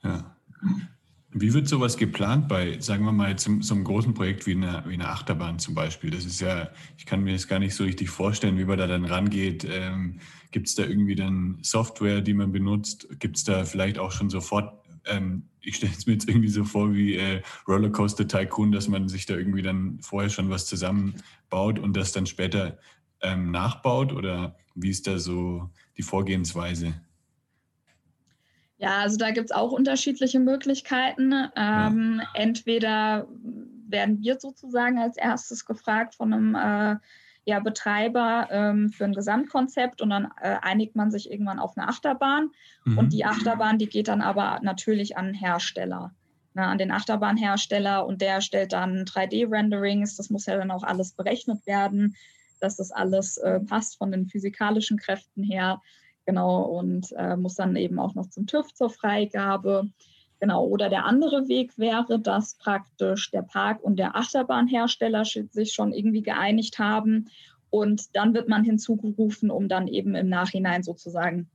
Ja. 0.02 0.34
Wie 1.36 1.52
wird 1.52 1.66
sowas 1.66 1.96
geplant 1.96 2.46
bei, 2.46 2.78
sagen 2.78 3.04
wir 3.04 3.10
mal, 3.10 3.36
so, 3.36 3.50
einem 3.50 3.82
großen 3.82 4.14
Projekt 4.14 4.46
wie 4.46 4.52
eine, 4.52 4.84
wie 4.86 4.94
eine 4.94 5.08
Achterbahn 5.08 5.58
zum 5.58 5.74
Beispiel? 5.74 6.10
Das 6.10 6.24
ist 6.24 6.40
ja, 6.40 6.70
ich 6.96 7.06
kann 7.06 7.24
mir 7.24 7.32
das 7.32 7.48
gar 7.48 7.58
nicht 7.58 7.74
so 7.74 7.82
richtig 7.82 8.08
vorstellen, 8.08 8.56
wie 8.56 8.64
man 8.64 8.78
da 8.78 8.86
dann 8.86 9.04
rangeht. 9.04 9.66
Ähm, 9.68 10.20
Gibt 10.52 10.68
es 10.68 10.76
da 10.76 10.84
irgendwie 10.84 11.16
dann 11.16 11.58
Software, 11.62 12.20
die 12.20 12.34
man 12.34 12.52
benutzt? 12.52 13.08
Gibt 13.18 13.36
es 13.36 13.42
da 13.42 13.64
vielleicht 13.64 13.98
auch 13.98 14.12
schon 14.12 14.30
sofort, 14.30 14.80
ähm, 15.06 15.48
ich 15.60 15.74
stelle 15.74 15.92
es 15.98 16.06
mir 16.06 16.12
jetzt 16.12 16.28
irgendwie 16.28 16.48
so 16.48 16.62
vor 16.62 16.94
wie 16.94 17.16
äh, 17.16 17.42
Rollercoaster 17.66 18.28
Tycoon, 18.28 18.70
dass 18.70 18.86
man 18.86 19.08
sich 19.08 19.26
da 19.26 19.34
irgendwie 19.34 19.62
dann 19.62 19.98
vorher 20.02 20.30
schon 20.30 20.50
was 20.50 20.66
zusammenbaut 20.66 21.80
und 21.80 21.96
das 21.96 22.12
dann 22.12 22.26
später 22.26 22.78
ähm, 23.22 23.50
nachbaut? 23.50 24.12
Oder 24.12 24.56
wie 24.76 24.90
ist 24.90 25.08
da 25.08 25.18
so 25.18 25.68
die 25.96 26.02
Vorgehensweise? 26.02 26.94
Ja, 28.78 28.98
also 28.98 29.16
da 29.16 29.30
gibt 29.30 29.50
es 29.50 29.56
auch 29.56 29.72
unterschiedliche 29.72 30.40
Möglichkeiten. 30.40 31.32
Ähm, 31.56 32.20
ja. 32.22 32.28
Entweder 32.34 33.28
werden 33.86 34.20
wir 34.20 34.38
sozusagen 34.40 34.98
als 34.98 35.16
erstes 35.16 35.64
gefragt 35.64 36.14
von 36.16 36.32
einem 36.32 36.54
äh, 36.54 36.96
ja, 37.46 37.60
Betreiber 37.60 38.48
ähm, 38.50 38.90
für 38.90 39.04
ein 39.04 39.12
Gesamtkonzept 39.12 40.00
und 40.00 40.10
dann 40.10 40.30
äh, 40.40 40.56
einigt 40.62 40.96
man 40.96 41.10
sich 41.10 41.30
irgendwann 41.30 41.58
auf 41.58 41.76
eine 41.76 41.88
Achterbahn. 41.88 42.50
Mhm. 42.84 42.98
Und 42.98 43.12
die 43.12 43.24
Achterbahn, 43.24 43.78
die 43.78 43.88
geht 43.88 44.08
dann 44.08 44.22
aber 44.22 44.60
natürlich 44.62 45.16
an 45.16 45.34
Hersteller, 45.34 46.14
ne, 46.54 46.66
an 46.66 46.78
den 46.78 46.90
Achterbahnhersteller 46.90 48.06
und 48.06 48.22
der 48.22 48.40
stellt 48.40 48.72
dann 48.72 49.04
3D-Renderings. 49.04 50.16
Das 50.16 50.30
muss 50.30 50.46
ja 50.46 50.56
dann 50.56 50.70
auch 50.70 50.84
alles 50.84 51.12
berechnet 51.12 51.66
werden, 51.66 52.16
dass 52.60 52.76
das 52.76 52.90
alles 52.90 53.36
äh, 53.36 53.60
passt 53.60 53.98
von 53.98 54.10
den 54.10 54.26
physikalischen 54.26 54.96
Kräften 54.96 55.42
her. 55.42 55.82
Genau, 56.26 56.62
und 56.62 57.12
äh, 57.16 57.36
muss 57.36 57.54
dann 57.54 57.76
eben 57.76 57.98
auch 57.98 58.14
noch 58.14 58.28
zum 58.28 58.46
TÜV 58.46 58.72
zur 58.72 58.90
Freigabe. 58.90 59.90
Genau, 60.40 60.64
oder 60.66 60.88
der 60.88 61.04
andere 61.04 61.48
Weg 61.48 61.78
wäre, 61.78 62.18
dass 62.18 62.54
praktisch 62.54 63.30
der 63.30 63.42
Park 63.42 63.82
und 63.82 63.98
der 63.98 64.16
Achterbahnhersteller 64.16 65.24
sich 65.24 65.72
schon 65.72 65.92
irgendwie 65.92 66.22
geeinigt 66.22 66.78
haben 66.78 67.30
und 67.70 68.14
dann 68.14 68.34
wird 68.34 68.48
man 68.48 68.62
hinzugerufen, 68.62 69.50
um 69.50 69.68
dann 69.68 69.88
eben 69.88 70.14
im 70.14 70.28
Nachhinein 70.28 70.82
sozusagen 70.82 71.50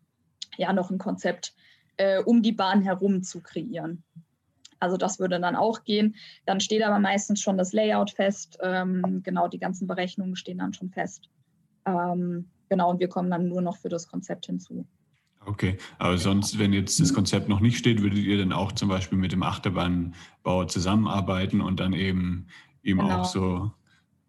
ja 0.57 0.73
noch 0.73 0.91
ein 0.91 0.97
Konzept 0.97 1.53
äh, 1.97 2.21
um 2.23 2.41
die 2.41 2.51
Bahn 2.51 2.81
herum 2.81 3.23
zu 3.23 3.41
kreieren. 3.41 4.03
Also 4.79 4.97
das 4.97 5.19
würde 5.19 5.39
dann 5.39 5.55
auch 5.55 5.83
gehen. 5.83 6.15
Dann 6.45 6.59
steht 6.59 6.83
aber 6.83 6.99
meistens 6.99 7.41
schon 7.41 7.57
das 7.57 7.73
Layout 7.73 8.11
fest. 8.11 8.57
Ähm, 8.61 9.21
genau, 9.23 9.47
die 9.47 9.59
ganzen 9.59 9.87
Berechnungen 9.87 10.35
stehen 10.35 10.59
dann 10.59 10.73
schon 10.73 10.89
fest. 10.89 11.29
Ähm, 11.85 12.49
Genau, 12.69 12.91
und 12.91 12.99
wir 12.99 13.09
kommen 13.09 13.29
dann 13.31 13.47
nur 13.47 13.61
noch 13.61 13.77
für 13.77 13.89
das 13.89 14.07
Konzept 14.07 14.45
hinzu. 14.45 14.85
Okay, 15.45 15.77
aber 15.97 16.17
sonst, 16.17 16.59
wenn 16.59 16.73
jetzt 16.73 16.99
das 16.99 17.13
Konzept 17.13 17.49
noch 17.49 17.59
nicht 17.59 17.77
steht, 17.77 18.01
würdet 18.01 18.19
ihr 18.19 18.37
dann 18.37 18.51
auch 18.51 18.71
zum 18.73 18.89
Beispiel 18.89 19.17
mit 19.17 19.31
dem 19.31 19.41
Achterbahnbauer 19.41 20.67
zusammenarbeiten 20.67 21.61
und 21.61 21.79
dann 21.79 21.93
eben, 21.93 22.47
eben 22.83 22.99
genau. 22.99 23.21
auch 23.21 23.25
so 23.25 23.71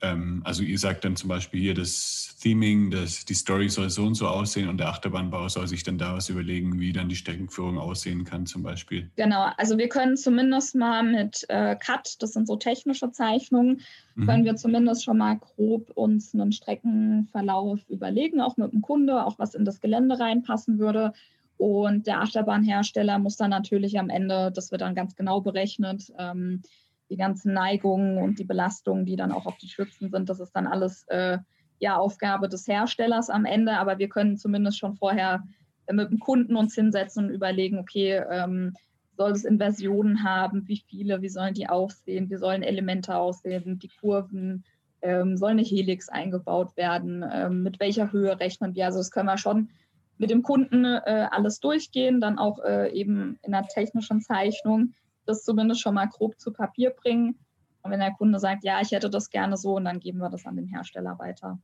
ähm, 0.03 0.41
also 0.45 0.63
ihr 0.63 0.79
sagt 0.79 1.05
dann 1.05 1.17
zum 1.17 1.29
Beispiel 1.29 1.61
hier 1.61 1.75
das 1.75 2.37
Theming, 2.41 2.91
das, 2.91 3.25
die 3.25 3.35
Story 3.35 3.69
soll 3.69 3.91
so 3.91 4.05
und 4.05 4.15
so 4.15 4.27
aussehen 4.27 4.69
und 4.69 4.79
der 4.79 4.89
Achterbahnbau 4.89 5.49
soll 5.49 5.67
sich 5.67 5.83
dann 5.83 5.99
da 5.99 6.15
was 6.15 6.29
überlegen, 6.29 6.81
wie 6.81 6.93
dann 6.93 7.09
die 7.09 7.17
Streckenführung 7.17 7.79
aussehen 7.79 8.25
kann 8.25 8.47
zum 8.47 8.63
Beispiel. 8.63 9.11
Genau, 9.17 9.51
also 9.57 9.77
wir 9.77 9.89
können 9.89 10.17
zumindest 10.17 10.75
mal 10.75 11.03
mit 11.03 11.45
äh, 11.49 11.77
CAT, 11.77 12.23
das 12.23 12.33
sind 12.33 12.47
so 12.47 12.57
technische 12.57 13.11
Zeichnungen, 13.13 13.83
mhm. 14.15 14.27
können 14.27 14.45
wir 14.45 14.57
zumindest 14.57 15.05
schon 15.05 15.19
mal 15.19 15.39
grob 15.39 15.91
uns 15.95 16.35
einen 16.35 16.53
Streckenverlauf 16.53 17.81
überlegen, 17.89 18.41
auch 18.41 18.57
mit 18.57 18.73
dem 18.73 18.81
Kunde, 18.81 19.25
auch 19.25 19.39
was 19.39 19.55
in 19.55 19.65
das 19.65 19.81
Gelände 19.81 20.19
reinpassen 20.19 20.79
würde. 20.79 21.13
Und 21.59 22.07
der 22.07 22.23
Achterbahnhersteller 22.23 23.19
muss 23.19 23.37
dann 23.37 23.51
natürlich 23.51 23.99
am 23.99 24.09
Ende, 24.09 24.51
das 24.51 24.71
wird 24.71 24.81
dann 24.81 24.95
ganz 24.95 25.15
genau 25.15 25.43
berechnet, 25.43 26.11
ähm, 26.19 26.63
die 27.11 27.17
ganzen 27.17 27.53
Neigungen 27.53 28.19
und 28.19 28.39
die 28.39 28.45
Belastungen, 28.45 29.05
die 29.05 29.17
dann 29.17 29.33
auch 29.33 29.47
auf 29.47 29.57
die 29.59 29.69
Schützen 29.69 30.11
sind, 30.11 30.29
das 30.29 30.41
ist 30.41 30.53
dann 30.53 30.67
alles 30.67 31.05
äh, 31.09 31.39
ja 31.81 31.97
Aufgabe 31.97 32.49
des 32.49 32.67
Herstellers 32.69 33.29
am 33.29 33.45
Ende. 33.45 33.73
Aber 33.73 33.99
wir 33.99 34.09
können 34.09 34.37
zumindest 34.37 34.79
schon 34.79 34.95
vorher 34.95 35.43
mit 35.91 36.11
dem 36.11 36.21
Kunden 36.21 36.57
uns 36.57 36.75
hinsetzen 36.75 37.27
und 37.27 37.31
überlegen, 37.31 37.79
okay, 37.79 38.23
ähm, 38.31 38.75
soll 39.17 39.33
es 39.33 39.45
Inversionen 39.45 40.25
haben, 40.25 40.67
wie 40.67 40.83
viele, 40.89 41.21
wie 41.21 41.29
sollen 41.29 41.55
die 41.55 41.69
aussehen, 41.69 42.31
wie 42.31 42.37
sollen 42.37 42.63
Elemente 42.63 43.17
aussehen, 43.17 43.79
die 43.79 43.91
Kurven, 44.01 44.65
ähm, 45.03 45.37
soll 45.37 45.51
eine 45.51 45.63
Helix 45.63 46.09
eingebaut 46.09 46.77
werden, 46.77 47.25
ähm, 47.31 47.63
mit 47.63 47.81
welcher 47.81 48.13
Höhe 48.13 48.39
rechnen 48.39 48.75
wir. 48.75 48.87
Also 48.87 48.99
das 48.99 49.11
können 49.11 49.27
wir 49.27 49.37
schon 49.39 49.69
mit 50.17 50.31
dem 50.31 50.43
Kunden 50.43 50.85
äh, 50.85 51.29
alles 51.31 51.61
durchgehen, 51.61 52.21
dann 52.21 52.39
auch 52.39 52.63
äh, 52.65 52.93
eben 52.93 53.39
in 53.43 53.53
der 53.53 53.67
technischen 53.67 54.21
Zeichnung 54.21 54.95
das 55.31 55.45
zumindest 55.45 55.81
schon 55.81 55.95
mal 55.95 56.09
grob 56.09 56.39
zu 56.39 56.53
Papier 56.53 56.91
bringen. 56.91 57.39
Und 57.83 57.91
wenn 57.91 58.01
der 58.01 58.13
Kunde 58.13 58.39
sagt, 58.39 58.65
ja, 58.65 58.81
ich 58.81 58.93
hätte 58.93 59.09
das 59.09 59.31
gerne 59.31 59.57
so, 59.57 59.77
und 59.77 59.85
dann 59.85 60.01
geben 60.01 60.19
wir 60.19 60.29
das 60.29 60.47
an 60.47 60.57
den 60.57 60.67
Hersteller 60.67 61.19
weiter. 61.19 61.59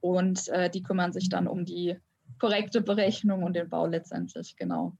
Und 0.00 0.48
äh, 0.48 0.70
die 0.70 0.82
kümmern 0.82 1.12
sich 1.12 1.28
dann 1.28 1.48
um 1.48 1.64
die 1.64 1.96
korrekte 2.38 2.80
Berechnung 2.80 3.42
und 3.42 3.54
den 3.54 3.68
Bau 3.68 3.86
letztendlich, 3.86 4.56
genau. 4.56 4.92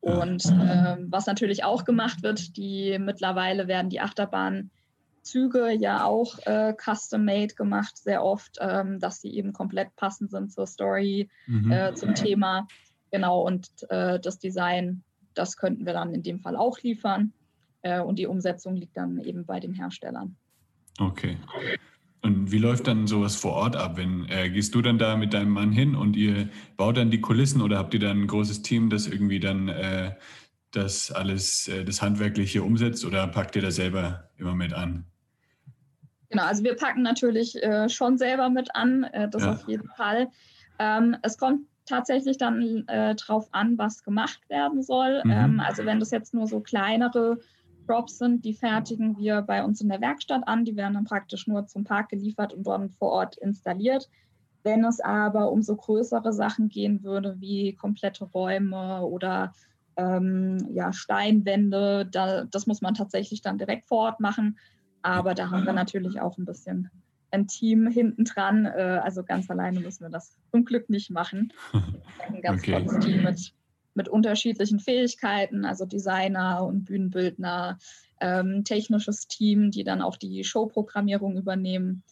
Und 0.00 0.44
äh, 0.46 0.96
was 1.08 1.26
natürlich 1.26 1.64
auch 1.64 1.84
gemacht 1.84 2.22
wird, 2.22 2.56
die 2.56 2.98
mittlerweile 2.98 3.66
werden 3.66 3.90
die 3.90 4.00
Achterbahnzüge 4.00 5.72
ja 5.72 6.04
auch 6.04 6.38
äh, 6.46 6.74
custom-made 6.74 7.54
gemacht, 7.54 7.96
sehr 7.96 8.22
oft, 8.22 8.58
ähm, 8.60 9.00
dass 9.00 9.20
sie 9.20 9.34
eben 9.34 9.52
komplett 9.52 9.94
passend 9.96 10.30
sind 10.30 10.52
zur 10.52 10.66
Story, 10.66 11.28
mhm. 11.46 11.72
äh, 11.72 11.94
zum 11.94 12.14
Thema. 12.14 12.68
Genau, 13.10 13.42
und 13.42 13.68
äh, 13.90 14.20
das 14.20 14.38
Design 14.38 15.02
das 15.38 15.56
könnten 15.56 15.86
wir 15.86 15.92
dann 15.92 16.12
in 16.12 16.22
dem 16.22 16.40
Fall 16.40 16.56
auch 16.56 16.80
liefern. 16.80 17.32
Äh, 17.82 18.00
und 18.00 18.18
die 18.18 18.26
Umsetzung 18.26 18.76
liegt 18.76 18.96
dann 18.96 19.18
eben 19.20 19.46
bei 19.46 19.60
den 19.60 19.72
Herstellern. 19.72 20.36
Okay. 20.98 21.36
Und 22.22 22.50
wie 22.50 22.58
läuft 22.58 22.88
dann 22.88 23.06
sowas 23.06 23.36
vor 23.36 23.52
Ort 23.52 23.76
ab? 23.76 23.96
Wenn, 23.96 24.28
äh, 24.28 24.50
gehst 24.50 24.74
du 24.74 24.82
dann 24.82 24.98
da 24.98 25.16
mit 25.16 25.32
deinem 25.32 25.50
Mann 25.50 25.70
hin 25.70 25.94
und 25.94 26.16
ihr 26.16 26.48
baut 26.76 26.96
dann 26.96 27.10
die 27.10 27.20
Kulissen 27.20 27.62
oder 27.62 27.78
habt 27.78 27.94
ihr 27.94 28.00
dann 28.00 28.22
ein 28.22 28.26
großes 28.26 28.62
Team, 28.62 28.90
das 28.90 29.06
irgendwie 29.06 29.38
dann 29.38 29.68
äh, 29.68 30.16
das 30.72 31.12
alles, 31.12 31.68
äh, 31.68 31.84
das 31.84 32.02
Handwerkliche 32.02 32.64
umsetzt 32.64 33.04
oder 33.04 33.28
packt 33.28 33.54
ihr 33.54 33.62
da 33.62 33.70
selber 33.70 34.28
immer 34.36 34.54
mit 34.54 34.72
an? 34.72 35.04
Genau, 36.30 36.42
also 36.42 36.64
wir 36.64 36.74
packen 36.74 37.02
natürlich 37.02 37.62
äh, 37.62 37.88
schon 37.88 38.18
selber 38.18 38.50
mit 38.50 38.74
an, 38.74 39.04
äh, 39.04 39.30
das 39.30 39.42
ja. 39.42 39.52
auf 39.52 39.68
jeden 39.68 39.88
Fall. 39.96 40.28
Ähm, 40.80 41.16
es 41.22 41.38
kommt 41.38 41.62
tatsächlich 41.88 42.38
dann 42.38 42.86
äh, 42.88 43.14
drauf 43.14 43.48
an, 43.52 43.78
was 43.78 44.02
gemacht 44.02 44.40
werden 44.48 44.82
soll. 44.82 45.22
Mhm. 45.24 45.30
Ähm, 45.30 45.60
also 45.60 45.84
wenn 45.84 46.00
das 46.00 46.10
jetzt 46.10 46.34
nur 46.34 46.46
so 46.46 46.60
kleinere 46.60 47.38
Props 47.86 48.18
sind, 48.18 48.44
die 48.44 48.52
fertigen 48.52 49.16
wir 49.18 49.42
bei 49.42 49.64
uns 49.64 49.80
in 49.80 49.88
der 49.88 50.00
Werkstatt 50.00 50.46
an. 50.46 50.64
Die 50.64 50.76
werden 50.76 50.94
dann 50.94 51.04
praktisch 51.04 51.46
nur 51.46 51.66
zum 51.66 51.84
Park 51.84 52.10
geliefert 52.10 52.52
und 52.52 52.66
dort 52.66 52.92
vor 52.94 53.12
Ort 53.12 53.36
installiert. 53.38 54.08
Wenn 54.62 54.84
es 54.84 55.00
aber 55.00 55.50
um 55.50 55.62
so 55.62 55.74
größere 55.74 56.32
Sachen 56.32 56.68
gehen 56.68 57.02
würde, 57.02 57.36
wie 57.40 57.74
komplette 57.74 58.24
Räume 58.24 59.02
oder 59.02 59.52
ähm, 59.96 60.58
ja, 60.70 60.92
Steinwände. 60.92 62.06
Da, 62.10 62.44
das 62.44 62.66
muss 62.66 62.80
man 62.80 62.94
tatsächlich 62.94 63.42
dann 63.42 63.58
direkt 63.58 63.88
vor 63.88 63.98
Ort 64.04 64.20
machen. 64.20 64.58
Aber 65.02 65.34
da 65.34 65.50
haben 65.50 65.64
wir 65.64 65.72
natürlich 65.72 66.20
auch 66.20 66.38
ein 66.38 66.44
bisschen 66.44 66.90
ein 67.30 67.46
Team 67.46 67.86
hinten 67.86 68.24
dran. 68.24 68.66
Äh, 68.66 69.00
also 69.02 69.22
ganz 69.22 69.50
alleine 69.50 69.80
müssen 69.80 70.04
wir 70.04 70.10
das 70.10 70.36
zum 70.50 70.64
Glück 70.64 70.88
nicht 70.88 71.10
machen. 71.10 71.52
Ein 72.28 72.42
ganz 72.42 72.62
okay. 72.62 72.72
tolles 72.72 73.04
Team 73.04 73.22
mit, 73.22 73.54
mit 73.94 74.08
unterschiedlichen 74.08 74.80
Fähigkeiten, 74.80 75.64
also 75.64 75.84
Designer 75.84 76.64
und 76.64 76.84
Bühnenbildner, 76.84 77.78
ähm, 78.20 78.64
technisches 78.64 79.28
Team, 79.28 79.70
die 79.70 79.84
dann 79.84 80.02
auch 80.02 80.16
die 80.16 80.44
Showprogrammierung 80.44 81.36
übernehmen. 81.36 82.02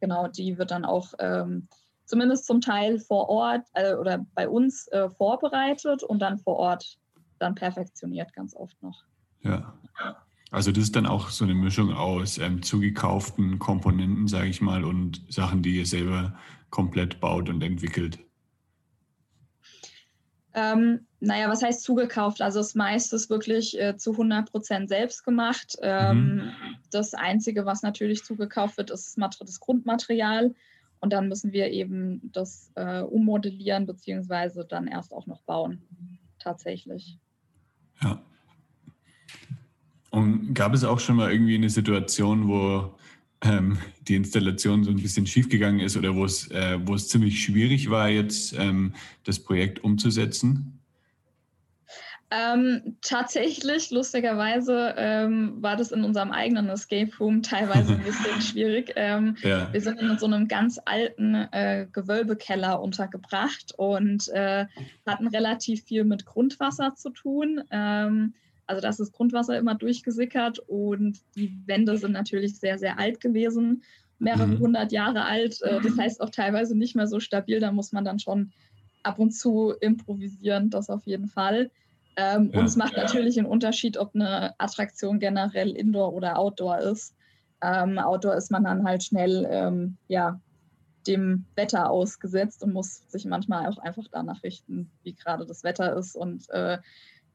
Genau, 0.00 0.28
die 0.28 0.58
wird 0.58 0.70
dann 0.70 0.84
auch 0.84 1.14
ähm, 1.18 1.68
zumindest 2.04 2.46
zum 2.46 2.60
Teil 2.60 2.98
vor 2.98 3.28
Ort 3.28 3.66
äh, 3.74 3.94
oder 3.94 4.24
bei 4.34 4.48
uns 4.48 4.88
äh, 4.88 5.08
vorbereitet 5.08 6.02
und 6.02 6.20
dann 6.20 6.38
vor 6.38 6.56
Ort 6.56 6.98
dann 7.38 7.54
perfektioniert, 7.54 8.32
ganz 8.32 8.54
oft 8.54 8.80
noch. 8.82 9.04
Ja. 9.42 9.74
Also 10.50 10.70
das 10.70 10.84
ist 10.84 10.96
dann 10.96 11.06
auch 11.06 11.30
so 11.30 11.44
eine 11.44 11.54
Mischung 11.54 11.92
aus 11.92 12.38
ähm, 12.38 12.62
zugekauften 12.62 13.58
Komponenten, 13.58 14.28
sage 14.28 14.48
ich 14.48 14.60
mal, 14.60 14.84
und 14.84 15.22
Sachen, 15.28 15.62
die 15.62 15.76
ihr 15.76 15.86
selber 15.86 16.38
komplett 16.70 17.20
baut 17.20 17.48
und 17.48 17.62
entwickelt. 17.62 18.18
Ähm, 20.54 21.06
naja, 21.20 21.50
was 21.50 21.62
heißt 21.62 21.82
zugekauft? 21.82 22.40
Also 22.40 22.60
das 22.60 22.74
meiste 22.74 23.16
ist 23.16 23.28
wirklich 23.28 23.78
äh, 23.78 23.96
zu 23.96 24.12
100 24.12 24.50
Prozent 24.50 24.88
selbst 24.88 25.24
gemacht. 25.24 25.76
Ähm, 25.82 26.36
mhm. 26.36 26.52
Das 26.90 27.12
Einzige, 27.12 27.66
was 27.66 27.82
natürlich 27.82 28.24
zugekauft 28.24 28.78
wird, 28.78 28.90
ist 28.90 29.18
das 29.18 29.60
Grundmaterial. 29.60 30.54
Und 31.00 31.12
dann 31.12 31.28
müssen 31.28 31.52
wir 31.52 31.70
eben 31.70 32.32
das 32.32 32.72
äh, 32.74 33.02
ummodellieren, 33.02 33.86
beziehungsweise 33.86 34.64
dann 34.64 34.86
erst 34.86 35.12
auch 35.12 35.26
noch 35.26 35.42
bauen, 35.42 35.82
tatsächlich. 36.38 37.18
Ja. 38.00 38.22
Und 40.16 40.54
gab 40.54 40.72
es 40.72 40.82
auch 40.82 40.98
schon 40.98 41.16
mal 41.16 41.30
irgendwie 41.30 41.56
eine 41.56 41.68
Situation, 41.68 42.48
wo 42.48 42.90
ähm, 43.42 43.76
die 44.08 44.14
Installation 44.14 44.82
so 44.82 44.90
ein 44.90 44.96
bisschen 44.96 45.26
schiefgegangen 45.26 45.80
ist 45.80 45.94
oder 45.94 46.16
wo 46.16 46.24
es, 46.24 46.50
äh, 46.52 46.78
wo 46.86 46.94
es 46.94 47.10
ziemlich 47.10 47.44
schwierig 47.44 47.90
war, 47.90 48.08
jetzt 48.08 48.54
ähm, 48.58 48.94
das 49.24 49.38
Projekt 49.38 49.84
umzusetzen? 49.84 50.80
Ähm, 52.30 52.96
tatsächlich, 53.02 53.90
lustigerweise, 53.90 54.94
ähm, 54.96 55.58
war 55.60 55.76
das 55.76 55.92
in 55.92 56.02
unserem 56.02 56.32
eigenen 56.32 56.70
Escape 56.70 57.10
Room 57.20 57.42
teilweise 57.42 57.92
ein 57.92 58.02
bisschen 58.04 58.40
schwierig. 58.40 58.94
Ähm, 58.96 59.36
ja. 59.42 59.70
Wir 59.70 59.82
sind 59.82 60.00
in 60.00 60.16
so 60.18 60.24
einem 60.24 60.48
ganz 60.48 60.80
alten 60.86 61.34
äh, 61.34 61.88
Gewölbekeller 61.92 62.80
untergebracht 62.80 63.74
und 63.76 64.30
äh, 64.30 64.64
hatten 65.04 65.26
relativ 65.26 65.84
viel 65.84 66.04
mit 66.04 66.24
Grundwasser 66.24 66.94
zu 66.94 67.10
tun. 67.10 67.62
Also 68.66 68.82
das 68.82 69.00
ist 69.00 69.12
Grundwasser 69.12 69.56
immer 69.58 69.74
durchgesickert 69.74 70.58
und 70.66 71.20
die 71.36 71.56
Wände 71.66 71.96
sind 71.96 72.12
natürlich 72.12 72.58
sehr, 72.58 72.78
sehr 72.78 72.98
alt 72.98 73.20
gewesen, 73.20 73.82
mehrere 74.18 74.46
mhm. 74.48 74.58
hundert 74.58 74.92
Jahre 74.92 75.24
alt. 75.24 75.60
Äh, 75.62 75.80
das 75.80 75.96
heißt 75.96 76.20
auch 76.20 76.30
teilweise 76.30 76.76
nicht 76.76 76.96
mehr 76.96 77.06
so 77.06 77.20
stabil. 77.20 77.60
Da 77.60 77.70
muss 77.70 77.92
man 77.92 78.04
dann 78.04 78.18
schon 78.18 78.52
ab 79.02 79.18
und 79.18 79.32
zu 79.32 79.72
improvisieren, 79.80 80.70
das 80.70 80.90
auf 80.90 81.06
jeden 81.06 81.28
Fall. 81.28 81.70
Ähm, 82.16 82.50
ja. 82.52 82.60
Und 82.60 82.66
es 82.66 82.76
macht 82.76 82.96
natürlich 82.96 83.38
einen 83.38 83.46
Unterschied, 83.46 83.98
ob 83.98 84.14
eine 84.14 84.58
Attraktion 84.58 85.20
generell 85.20 85.76
Indoor 85.76 86.14
oder 86.14 86.38
Outdoor 86.38 86.78
ist. 86.78 87.14
Ähm, 87.62 87.98
Outdoor 87.98 88.34
ist 88.34 88.50
man 88.50 88.64
dann 88.64 88.84
halt 88.84 89.04
schnell 89.04 89.46
ähm, 89.50 89.96
ja, 90.08 90.40
dem 91.06 91.44
Wetter 91.54 91.90
ausgesetzt 91.90 92.62
und 92.62 92.72
muss 92.72 93.08
sich 93.08 93.24
manchmal 93.26 93.66
auch 93.66 93.78
einfach 93.78 94.06
danach 94.10 94.42
richten, 94.42 94.90
wie 95.02 95.14
gerade 95.14 95.46
das 95.46 95.62
Wetter 95.62 95.96
ist. 95.96 96.16
Und 96.16 96.48
äh, 96.50 96.78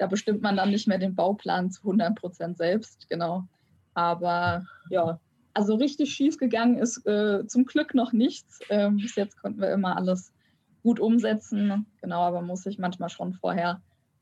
da 0.02 0.08
bestimmt 0.08 0.42
man 0.42 0.58
dann 0.58 0.72
nicht 0.72 0.88
mehr 0.88 0.98
den 0.98 1.14
Bauplan 1.14 1.70
zu 1.70 1.84
100 1.84 2.16
Prozent 2.16 2.58
selbst, 2.58 3.08
genau. 3.08 3.48
Aber 3.94 4.66
ja, 4.90 5.20
also 5.54 5.76
richtig 5.76 6.12
schief 6.12 6.40
gegangen 6.40 6.80
ist 6.80 7.06
äh, 7.06 7.46
zum 7.46 7.66
Glück 7.66 7.94
noch 7.94 8.12
nichts. 8.12 8.62
Ähm, 8.72 8.98
bis 8.98 9.16
jetzt 9.16 9.40
konnten 9.40 9.62
wir 9.62 9.72
immer 9.72 9.96
alles 9.96 10.34
gut 10.82 11.00
umsetzen, 11.00 11.86
genau, 12.02 12.22
aber 12.22 12.42
muss 12.42 12.64
sich 12.64 12.80
manchmal 12.80 13.10
schon 13.10 13.34
vorher 13.34 13.80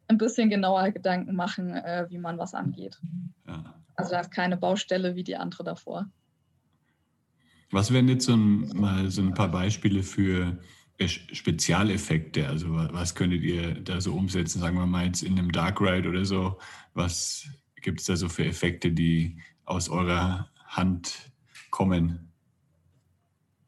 ein 0.10 0.18
bisschen 0.18 0.50
genauer 0.50 0.92
Gedanken 0.92 1.34
machen, 1.34 1.74
äh, 1.74 2.08
wie 2.10 2.18
man 2.18 2.38
was 2.38 2.54
angeht. 2.54 3.00
Ja. 3.48 3.74
Also 3.96 4.12
da 4.12 4.20
ist 4.20 4.32
keine 4.32 4.58
Baustelle 4.58 5.16
wie 5.16 5.24
die 5.24 5.38
andere 5.38 5.64
davor. 5.64 6.08
Was 7.72 7.94
wären 7.94 8.10
jetzt 8.10 8.26
so 8.26 8.34
ein, 8.34 8.68
mal 8.76 9.10
so 9.10 9.22
ein 9.22 9.34
paar 9.34 9.50
Beispiele 9.50 10.04
für 10.04 10.58
Spezialeffekte? 11.08 12.48
Also 12.48 12.68
was 12.72 13.16
könntet 13.16 13.42
ihr 13.44 13.76
da 13.76 14.02
so 14.02 14.14
umsetzen? 14.14 14.60
Sagen 14.60 14.78
wir 14.78 14.86
mal 14.86 15.06
jetzt 15.06 15.24
in 15.24 15.38
einem 15.38 15.52
Dark 15.52 15.80
Ride 15.80 16.10
oder 16.10 16.26
so. 16.26 16.58
Was 16.94 17.48
gibt 17.82 18.02
es 18.02 18.08
da 18.08 18.16
so 18.16 18.28
für 18.28 18.46
Effekte, 18.46 18.92
die 18.92 19.38
aus 19.66 19.90
eurer 19.90 20.50
Hand 20.66 21.32
kommen? 21.72 22.30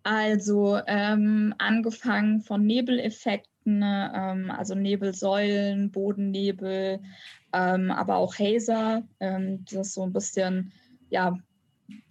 Also 0.03 0.79
ähm, 0.87 1.53
angefangen 1.59 2.41
von 2.41 2.65
Nebeleffekten, 2.65 3.83
ähm, 3.83 4.51
also 4.51 4.73
Nebelsäulen, 4.73 5.91
Bodennebel, 5.91 6.99
ähm, 7.53 7.91
aber 7.91 8.15
auch 8.15 8.33
Hazer, 8.39 9.03
ähm, 9.19 9.63
das 9.71 9.93
so 9.93 10.03
ein 10.03 10.13
bisschen, 10.13 10.71
ja, 11.11 11.37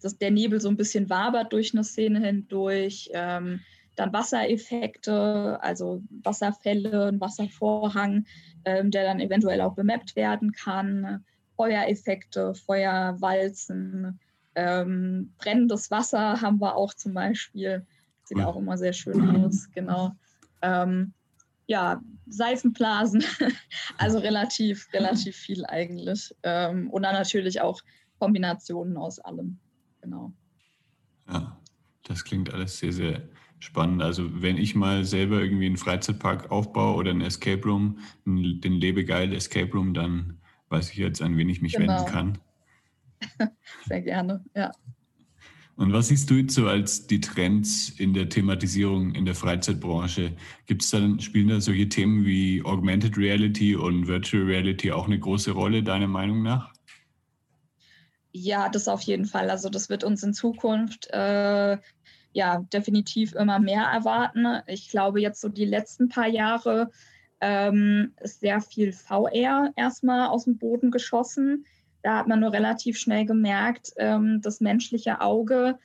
dass 0.01 0.17
der 0.19 0.31
Nebel 0.31 0.61
so 0.61 0.69
ein 0.69 0.77
bisschen 0.77 1.11
wabert 1.11 1.53
durch 1.53 1.75
eine 1.75 1.85
Szene 1.85 2.21
hindurch. 2.21 3.11
Dann 3.97 4.13
Wassereffekte, 4.13 5.59
also 5.63 6.03
Wasserfälle, 6.23 7.09
ein 7.09 7.21
Wasservorhang, 7.21 8.27
ähm, 8.65 8.91
der 8.91 9.05
dann 9.05 9.21
eventuell 9.21 9.61
auch 9.61 9.75
bemappt 9.75 10.17
werden 10.17 10.53
kann, 10.53 11.25
Feuereffekte, 11.57 12.55
Feuerwalzen, 12.55 14.19
ähm, 14.55 15.35
brennendes 15.39 15.91
Wasser 15.91 16.41
haben 16.41 16.61
wir 16.61 16.77
auch 16.77 16.95
zum 16.95 17.15
Beispiel. 17.15 17.87
Sieht 18.25 18.39
cool. 18.39 18.45
auch 18.45 18.57
immer 18.57 18.79
sehr 18.79 18.93
schön 18.93 19.37
aus, 19.37 19.71
genau. 19.73 20.13
Ähm, 20.63 21.13
ja, 21.67 22.01
Seifenblasen, 22.27 23.23
also 23.99 24.19
relativ, 24.19 24.93
relativ 24.93 25.37
viel 25.37 25.65
eigentlich. 25.67 26.35
Ähm, 26.43 26.91
und 26.91 27.03
dann 27.03 27.15
natürlich 27.15 27.61
auch 27.61 27.81
Kombinationen 28.19 28.97
aus 28.97 29.19
allem, 29.19 29.59
genau. 30.01 30.33
Ja, 31.29 31.61
das 32.03 32.25
klingt 32.25 32.53
alles 32.53 32.79
sehr, 32.79 32.93
sehr 32.93 33.23
spannend. 33.61 34.03
Also 34.03 34.43
wenn 34.43 34.57
ich 34.57 34.75
mal 34.75 35.05
selber 35.05 35.41
irgendwie 35.41 35.67
einen 35.67 35.77
Freizeitpark 35.77 36.51
aufbaue 36.51 36.97
oder 36.97 37.11
einen 37.11 37.21
Escape 37.21 37.63
Room, 37.63 37.99
den 38.25 38.73
Lebegeil 38.73 39.33
Escape 39.33 39.71
Room, 39.73 39.95
dann 39.95 40.41
weiß 40.71 40.91
ich 40.91 40.97
jetzt, 40.97 41.23
an 41.23 41.37
wen 41.37 41.49
ich 41.49 41.63
mich 41.63 41.75
genau. 41.75 41.99
wenden 41.99 42.11
kann. 42.11 42.39
Sehr 43.87 44.03
gerne, 44.03 44.45
ja. 44.57 44.73
Und 45.77 45.95
was 45.95 46.09
siehst 46.09 46.29
du 46.29 46.35
jetzt 46.35 46.55
so 46.55 46.67
als 46.67 47.07
die 47.07 47.21
Trends 47.21 47.89
in 47.89 48.13
der 48.13 48.29
Thematisierung 48.29 49.15
in 49.15 49.25
der 49.25 49.35
Freizeitbranche? 49.35 50.37
Gibt 50.67 50.83
es 50.83 50.91
dann, 50.91 51.21
spielen 51.21 51.49
da 51.49 51.59
solche 51.61 51.89
Themen 51.89 52.27
wie 52.27 52.63
Augmented 52.63 53.17
Reality 53.17 53.77
und 53.77 54.07
Virtual 54.07 54.43
Reality 54.43 54.93
auch 54.93 55.07
eine 55.07 55.19
große 55.19 55.53
Rolle, 55.53 55.83
deiner 55.83 56.07
Meinung 56.07 56.43
nach? 56.43 56.71
Ja, 58.33 58.69
das 58.69 58.89
auf 58.89 59.01
jeden 59.03 59.25
Fall. 59.25 59.51
Also 59.51 59.71
das 59.71 59.89
wird 59.89 60.05
uns 60.05 60.23
in 60.23 60.35
Zukunft 60.35 61.09
äh, 61.13 61.79
ja 62.33 62.65
definitiv 62.73 63.35
immer 63.35 63.59
mehr 63.59 63.85
erwarten. 63.85 64.47
Ich 64.67 64.91
glaube, 64.91 65.21
jetzt 65.21 65.41
so 65.41 65.49
die 65.49 65.65
letzten 65.65 66.09
paar 66.09 66.29
Jahre 66.29 66.91
ähm, 67.41 68.13
ist 68.21 68.41
sehr 68.41 68.61
viel 68.61 68.93
VR 68.93 69.73
erstmal 69.77 70.29
aus 70.29 70.45
dem 70.45 70.59
Boden 70.59 70.91
geschossen. 70.91 71.65
Da 72.03 72.19
hat 72.19 72.29
man 72.29 72.41
nur 72.41 72.53
relativ 72.53 72.99
schnell 72.99 73.27
gemerkt, 73.27 73.93
ähm, 73.97 74.41
das 74.43 74.61
menschliche 74.61 75.21
Auge 75.21 75.79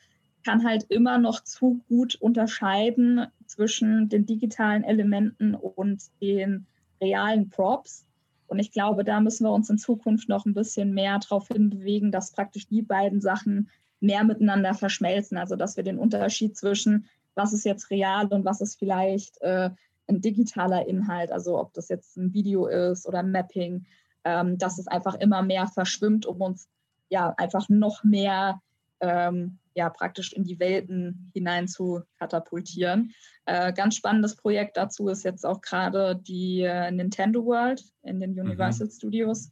kann 0.45 0.63
halt 0.63 0.84
immer 0.89 1.17
noch 1.17 1.43
zu 1.43 1.81
gut 1.89 2.15
unterscheiden 2.15 3.25
zwischen 3.47 4.10
den 4.10 4.25
digitalen 4.25 4.84
Elementen 4.84 5.55
und 5.55 6.03
den 6.21 6.67
realen 7.01 7.49
Props. 7.49 8.05
Und 8.47 8.60
ich 8.60 8.71
glaube, 8.71 9.03
da 9.03 9.19
müssen 9.19 9.43
wir 9.43 9.51
uns 9.51 9.69
in 9.71 9.79
Zukunft 9.79 10.29
noch 10.29 10.45
ein 10.45 10.53
bisschen 10.53 10.93
mehr 10.93 11.17
darauf 11.17 11.47
hinbewegen, 11.47 12.12
dass 12.12 12.31
praktisch 12.31 12.67
die 12.67 12.84
beiden 12.84 13.21
Sachen 13.21 13.69
mehr 13.99 14.23
miteinander 14.23 14.73
verschmelzen. 14.73 15.38
Also 15.38 15.55
dass 15.55 15.77
wir 15.77 15.84
den 15.84 15.99
Unterschied 15.99 16.58
zwischen, 16.58 17.08
was 17.36 17.53
ist 17.53 17.65
jetzt 17.65 17.89
real 17.89 18.27
und 18.27 18.45
was 18.45 18.62
ist 18.62 18.77
vielleicht 18.77 19.41
äh, 19.41 19.69
ein 20.08 20.21
digitaler 20.21 20.88
Inhalt, 20.88 21.31
also 21.31 21.60
ob 21.60 21.73
das 21.73 21.89
jetzt 21.89 22.17
ein 22.17 22.34
Video 22.34 22.67
ist 22.67 23.08
oder 23.08 23.23
Mapping, 23.23 23.86
ähm, 24.23 24.58
dass 24.58 24.77
es 24.77 24.88
einfach 24.88 25.15
immer 25.15 25.41
mehr 25.41 25.67
verschwimmt, 25.67 26.25
um 26.25 26.41
uns 26.41 26.67
ja 27.10 27.34
einfach 27.38 27.69
noch 27.69 28.03
mehr 28.03 28.62
ähm, 28.99 29.60
ja, 29.75 29.89
praktisch 29.89 30.31
in 30.34 30.43
die 30.43 30.60
Welten 30.60 31.31
hinein 31.34 31.67
zu 31.67 32.01
katapultieren. 32.17 33.13
Äh, 33.45 33.73
ganz 33.73 33.95
spannendes 33.95 34.36
Projekt 34.36 34.77
dazu 34.77 35.10
ist 35.10 35.23
jetzt 35.23 35.45
auch 35.45 35.62
gerade 35.62 36.15
die 36.15 36.62
äh, 36.62 36.91
Nintendo 36.91 37.45
World 37.45 37.84
in 38.03 38.19
den 38.19 38.34
mhm. 38.34 38.41
Universal 38.41 38.88
mhm. 38.88 38.91
Studios 38.91 39.51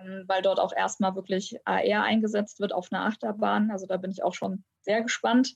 ähm, 0.00 0.24
weil 0.26 0.42
dort 0.42 0.60
auch 0.60 0.72
erstmal 0.74 1.14
wirklich 1.14 1.58
AR 1.64 2.02
eingesetzt 2.02 2.60
wird 2.60 2.72
auf 2.72 2.92
einer 2.92 3.04
Achterbahn. 3.04 3.70
Also 3.70 3.86
da 3.86 3.96
bin 3.96 4.10
ich 4.10 4.22
auch 4.22 4.34
schon 4.34 4.64
sehr 4.80 5.02
gespannt. 5.02 5.54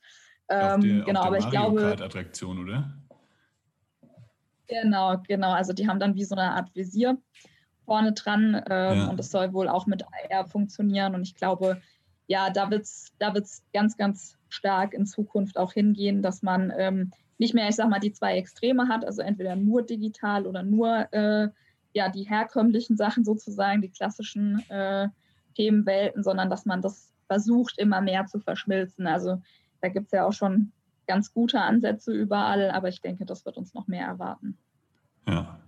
Ähm, 0.48 0.80
der, 0.80 1.04
genau, 1.04 1.22
aber 1.22 1.38
ich 1.38 1.50
glaube. 1.50 1.96
Attraktion, 2.00 2.58
oder? 2.58 2.92
Genau, 4.68 5.18
genau. 5.26 5.52
Also 5.52 5.72
die 5.72 5.88
haben 5.88 6.00
dann 6.00 6.14
wie 6.14 6.24
so 6.24 6.35
eine 6.35 6.52
Art 6.52 6.74
Visier. 6.74 7.18
vorne 7.85 8.12
dran 8.12 8.62
ähm, 8.70 8.98
ja. 8.98 9.06
und 9.08 9.20
es 9.20 9.30
soll 9.30 9.52
wohl 9.52 9.68
auch 9.68 9.87
mit 9.87 10.04
AR 10.30 10.46
funktionieren. 10.46 11.14
Und 11.14 11.22
ich 11.22 11.35
glaube, 11.35 11.80
ja, 12.26 12.50
da 12.50 12.70
wird 12.70 12.82
es 12.82 13.12
da 13.18 13.35
wird's 13.35 13.64
ganz, 13.72 13.96
ganz 13.96 14.38
stark 14.48 14.94
in 14.94 15.06
Zukunft 15.06 15.58
auch 15.58 15.72
hingehen, 15.72 16.22
dass 16.22 16.42
man 16.42 16.72
ähm, 16.76 17.12
nicht 17.38 17.54
mehr, 17.54 17.68
ich 17.68 17.76
sag 17.76 17.88
mal, 17.88 17.98
die 17.98 18.12
zwei 18.12 18.37
Extreme 18.37 18.88
hat, 18.88 19.04
also 19.04 19.20
entweder 19.20 19.56
nur 19.56 19.82
digital 19.82 20.46
oder 20.46 20.62
nur 20.62 21.12
äh, 21.12 21.48
ja, 21.92 22.09
die 22.09 22.24
herkömmlichen 22.24 22.96
Sachen 22.96 23.24
sozusagen, 23.24 23.83
die 23.83 23.90
klassischen 23.90 24.62
äh, 24.70 25.09
Themenwelten, 25.55 26.22
sondern 26.22 26.50
dass 26.50 26.64
man 26.64 26.83
das 26.83 27.12
versucht, 27.26 27.78
immer 27.78 28.00
mehr 28.00 28.26
zu 28.26 28.40
verschmilzen. 28.40 29.07
Also 29.07 29.40
da 29.81 29.88
gibt 29.88 30.07
es 30.07 30.12
ja 30.12 30.26
auch 30.26 30.33
schon 30.33 30.72
ganz 31.07 31.33
gute 31.33 31.61
Ansätze 31.61 32.12
überall, 32.12 32.70
aber 32.70 32.88
ich 32.88 33.00
denke, 33.00 33.26
das 33.26 33.44
wird 33.44 33.57
uns 33.57 33.74
noch 33.74 33.87
mehr 33.88 34.07
erwarten. 34.07 34.57
Ja. 35.26 35.59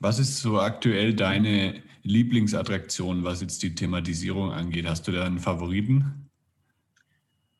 Was 0.00 0.18
ist 0.18 0.40
so 0.40 0.60
aktuell 0.60 1.14
deine 1.14 1.82
Lieblingsattraktion, 2.02 3.24
was 3.24 3.40
jetzt 3.40 3.62
die 3.62 3.74
Thematisierung 3.74 4.52
angeht? 4.52 4.86
Hast 4.86 5.06
du 5.08 5.12
da 5.12 5.24
einen 5.24 5.38
Favoriten? 5.38 6.28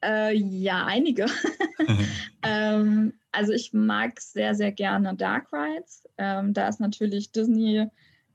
Äh, 0.03 0.37
ja, 0.37 0.85
einige. 0.85 1.27
ähm, 2.43 3.15
also 3.35 3.53
ich 3.53 3.73
mag 3.73 4.21
sehr, 4.21 4.55
sehr 4.55 4.73
gerne 4.73 5.15
Dark 5.15 5.53
Rides. 5.53 6.09
Ähm, 6.19 6.55
da 6.55 6.69
ist 6.69 6.81
natürlich 6.81 7.33
Disney 7.33 7.87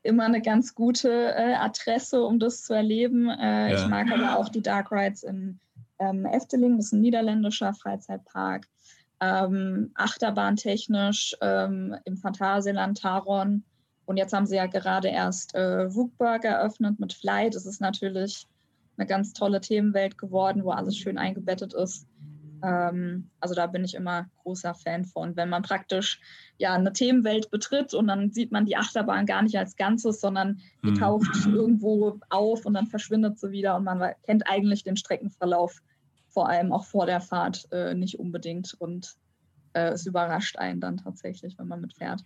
immer 0.04 0.26
eine 0.26 0.42
ganz 0.42 0.76
gute 0.76 1.10
äh, 1.10 1.56
Adresse, 1.56 2.24
um 2.24 2.40
das 2.40 2.64
zu 2.64 2.74
erleben. 2.74 3.30
Äh, 3.30 3.72
ja. 3.72 3.76
Ich 3.76 3.88
mag 3.88 4.12
aber 4.12 4.38
auch 4.38 4.50
die 4.50 4.62
Dark 4.62 4.92
Rides 4.92 5.24
in 5.24 5.60
ähm, 6.00 6.26
Efteling, 6.26 6.78
das 6.78 6.88
ist 6.88 6.94
ein 6.94 7.02
niederländischer 7.02 7.74
Freizeitpark. 7.74 8.68
Ähm, 9.22 9.92
Achterbahntechnisch 9.96 11.36
ähm, 11.42 11.96
im 12.06 12.16
Phantasialand 12.16 13.02
Taron. 13.02 13.64
Und 14.06 14.18
jetzt 14.18 14.34
haben 14.34 14.46
sie 14.46 14.56
ja 14.56 14.66
gerade 14.66 15.10
erst 15.10 15.54
äh, 15.56 15.94
Wugberg 15.94 16.46
eröffnet 16.46 17.00
mit 17.00 17.14
Fly. 17.14 17.50
Das 17.50 17.66
ist 17.66 17.82
natürlich 17.82 18.48
eine 18.98 19.06
ganz 19.06 19.34
tolle 19.34 19.62
Themenwelt 19.62 20.18
geworden, 20.18 20.64
wo 20.64 20.72
alles 20.72 20.98
schön 20.98 21.18
eingebettet 21.18 21.74
ist. 21.74 22.08
Ähm, 22.64 23.30
also 23.40 23.56
da 23.56 23.68
bin 23.68 23.84
ich 23.84 23.96
immer 23.96 24.30
großer 24.44 24.74
Fan 24.74 25.06
von, 25.06 25.36
wenn 25.36 25.50
man 25.50 25.62
praktisch 25.62 26.20
ja 26.58 26.74
eine 26.74 26.94
Themenwelt 26.94 27.52
betritt 27.52 27.94
und 27.94 28.08
dann 28.08 28.32
sieht 28.32 28.52
man 28.52 28.66
die 28.66 28.78
Achterbahn 28.78 29.26
gar 29.26 29.42
nicht 29.42 29.58
als 29.58 29.76
Ganzes, 29.76 30.20
sondern 30.22 30.60
die 30.84 30.92
mhm. 30.92 30.96
taucht 30.96 31.28
irgendwo 31.46 32.20
auf 32.30 32.66
und 32.66 32.74
dann 32.74 32.88
verschwindet 32.88 33.40
sie 33.40 33.52
wieder 33.52 33.76
und 33.76 33.84
man 33.84 34.14
kennt 34.24 34.48
eigentlich 34.48 34.84
den 34.84 34.98
Streckenverlauf 34.98 35.82
vor 36.28 36.48
allem 36.48 36.72
auch 36.72 36.86
vor 36.86 37.06
der 37.06 37.22
Fahrt 37.22 37.68
äh, 37.72 37.96
nicht 37.96 38.20
unbedingt 38.20 38.76
und 38.80 39.16
äh, 39.74 39.90
es 39.90 40.06
überrascht 40.06 40.58
einen 40.58 40.80
dann 40.80 40.98
tatsächlich, 40.98 41.58
wenn 41.58 41.68
man 41.68 41.82
mitfährt. 41.82 42.24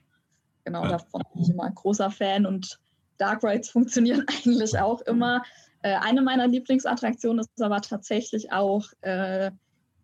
Genau, 0.66 0.88
davon 0.88 1.22
bin 1.34 1.44
ich 1.44 1.50
immer 1.50 1.64
ein 1.64 1.76
großer 1.76 2.12
Fan 2.12 2.46
und 2.46 2.80
Dark 3.18 3.44
Rides 3.44 3.70
funktionieren 3.72 4.26
eigentlich 4.28 4.78
auch 4.78 5.02
immer. 5.02 5.44
Äh, 5.82 5.96
eine 5.96 6.22
meiner 6.22 6.48
Lieblingsattraktionen 6.48 7.40
ist 7.40 7.62
aber 7.62 7.82
tatsächlich 7.82 8.52
auch 8.52 8.86
äh, 9.02 9.52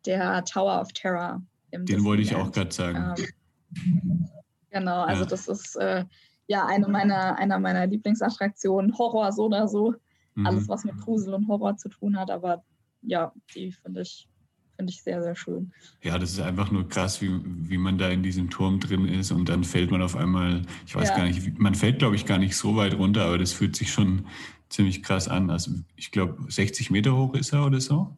der 0.05 0.43
Tower 0.45 0.81
of 0.81 0.91
Terror. 0.93 1.41
Den 1.71 2.03
wollte 2.03 2.23
ich 2.23 2.35
auch 2.35 2.51
gerade 2.51 2.71
sagen. 2.71 3.15
Ähm, 3.17 4.29
genau, 4.71 5.01
also 5.03 5.23
ja. 5.23 5.29
das 5.29 5.47
ist 5.47 5.75
äh, 5.75 6.05
ja 6.47 6.65
eine 6.65 6.87
meiner, 6.87 7.37
einer 7.37 7.59
meiner 7.59 7.85
Lieblingsattraktionen. 7.85 8.97
Horror 8.97 9.31
so 9.31 9.45
oder 9.45 9.67
so. 9.67 9.93
Mhm. 10.35 10.47
Alles, 10.47 10.67
was 10.67 10.83
mit 10.83 10.97
Grusel 10.97 11.33
und 11.33 11.47
Horror 11.47 11.77
zu 11.77 11.89
tun 11.89 12.17
hat, 12.17 12.31
aber 12.31 12.63
ja, 13.01 13.31
die 13.55 13.71
finde 13.71 14.01
ich, 14.01 14.27
find 14.75 14.89
ich 14.89 15.01
sehr, 15.03 15.21
sehr 15.21 15.35
schön. 15.35 15.71
Ja, 16.03 16.17
das 16.17 16.31
ist 16.31 16.39
einfach 16.39 16.71
nur 16.71 16.87
krass, 16.87 17.21
wie, 17.21 17.39
wie 17.43 17.77
man 17.77 17.97
da 17.97 18.09
in 18.09 18.23
diesem 18.23 18.49
Turm 18.49 18.79
drin 18.79 19.07
ist 19.07 19.31
und 19.31 19.47
dann 19.49 19.63
fällt 19.63 19.91
man 19.91 20.01
auf 20.01 20.15
einmal, 20.15 20.63
ich 20.85 20.95
weiß 20.95 21.09
ja. 21.09 21.17
gar 21.17 21.25
nicht, 21.25 21.59
man 21.59 21.75
fällt, 21.75 21.99
glaube 21.99 22.15
ich, 22.15 22.25
gar 22.25 22.37
nicht 22.37 22.55
so 22.55 22.75
weit 22.75 22.95
runter, 22.95 23.25
aber 23.25 23.37
das 23.37 23.51
fühlt 23.51 23.75
sich 23.75 23.91
schon 23.91 24.25
ziemlich 24.69 25.03
krass 25.03 25.27
an. 25.27 25.49
Also 25.49 25.71
ich 25.95 26.11
glaube, 26.11 26.51
60 26.51 26.91
Meter 26.91 27.15
hoch 27.15 27.33
ist 27.35 27.53
er 27.53 27.65
oder 27.65 27.81
so. 27.81 28.15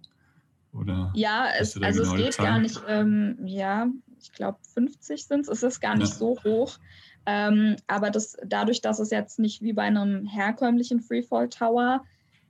Oder 0.74 1.12
ja, 1.16 1.48
es, 1.60 1.82
also 1.82 2.04
genau 2.04 2.16
es 2.16 2.22
geht 2.22 2.38
gar 2.38 2.60
nicht, 2.60 2.82
ähm, 2.88 3.38
ja, 3.46 3.88
ich 4.22 4.32
glaube 4.32 4.58
50 4.74 5.26
sind 5.26 5.42
es, 5.42 5.48
es 5.50 5.64
ist 5.64 5.80
gar 5.82 5.96
nicht 5.96 6.14
ja. 6.14 6.18
so 6.18 6.38
hoch. 6.44 6.78
Ähm, 7.26 7.76
aber 7.88 8.10
das, 8.10 8.38
dadurch, 8.46 8.82
dass 8.82 9.00
es 9.00 9.12
jetzt 9.12 9.38
nicht 9.38 9.62
wie 9.62 9.74
bei 9.74 9.84
einem 9.84 10.26
herkömmlichen 10.26 11.02
Freefall 11.02 11.50
Tower, 11.50 12.04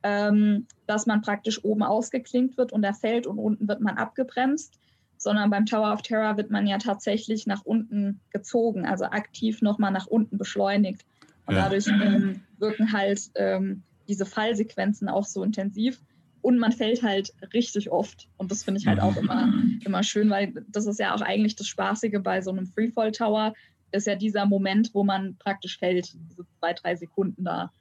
ähm, 0.04 0.68
dass 0.88 1.06
man 1.06 1.22
praktisch 1.22 1.64
oben 1.64 1.84
ausgeklinkt 1.84 2.58
wird 2.58 2.72
und 2.72 2.84
er 2.84 2.94
fällt 2.94 3.28
und 3.28 3.38
unten 3.38 3.68
wird 3.68 3.82
man 3.82 3.98
abgebremst, 3.98 4.80
sondern 5.18 5.50
beim 5.50 5.66
Tower 5.66 5.94
of 5.94 6.02
Terror 6.02 6.38
wird 6.38 6.50
man 6.50 6.66
ja 6.68 6.78
tatsächlich 6.78 7.46
nach 7.46 7.64
unten 7.64 8.20
gezogen, 8.32 8.86
also 8.86 9.06
aktiv 9.06 9.62
nochmal 9.62 9.92
nach 9.92 10.08
unten 10.08 10.38
beschleunigt. 10.38 11.06
Und 11.46 11.56
ja. 11.56 11.64
dadurch 11.64 11.88
ähm, 11.88 12.42
wirken 12.58 12.94
halt 12.94 13.30
ähm, 13.36 13.84
diese 14.08 14.26
Fallsequenzen 14.26 15.10
auch 15.10 15.26
so 15.26 15.44
intensiv 15.44 16.02
und 16.42 16.58
man 16.58 16.72
fällt 16.72 17.04
halt 17.04 17.34
richtig 17.54 17.92
oft. 17.92 18.28
Und 18.38 18.52
das 18.52 18.64
finde 18.64 18.80
ich 18.80 18.88
halt 18.88 19.00
auch 19.00 19.16
immer, 19.16 19.54
immer 19.86 20.04
schön, 20.04 20.30
weil 20.30 20.54
das 20.70 20.86
ist 20.86 21.00
ja 21.00 21.14
auch 21.14 21.22
eigentlich 21.22 21.56
das 21.56 21.68
Spaßige 21.68 22.20
bei 22.22 22.42
so 22.42 22.52
einem 22.52 22.66
Freefall 22.66 23.12
Tower, 23.12 23.54
ist 23.92 24.08
ja 24.08 24.16
dieser 24.16 24.46
Moment, 24.46 24.92
wo 24.94 25.04
man 25.04 25.36
praktisch 25.38 25.78
fällt, 25.78 26.14
diese 26.14 26.46
zwei, 26.60 26.74
drei 26.74 26.96
Sekunden 26.96 27.44
da. 27.44 27.72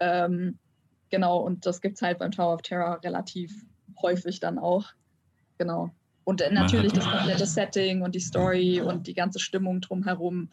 Ähm, 0.00 0.58
genau, 1.10 1.38
und 1.38 1.66
das 1.66 1.80
gibt 1.80 1.96
es 1.96 2.02
halt 2.02 2.18
beim 2.18 2.30
Tower 2.30 2.54
of 2.54 2.62
Terror 2.62 3.00
relativ 3.02 3.52
häufig 4.02 4.40
dann 4.40 4.58
auch. 4.58 4.86
Genau. 5.58 5.90
Und 6.24 6.42
natürlich 6.52 6.92
das 6.92 7.08
komplette 7.08 7.46
Setting 7.46 8.02
und 8.02 8.14
die 8.14 8.20
Story 8.20 8.80
und 8.80 9.06
die 9.06 9.14
ganze 9.14 9.38
Stimmung 9.38 9.80
drumherum 9.80 10.50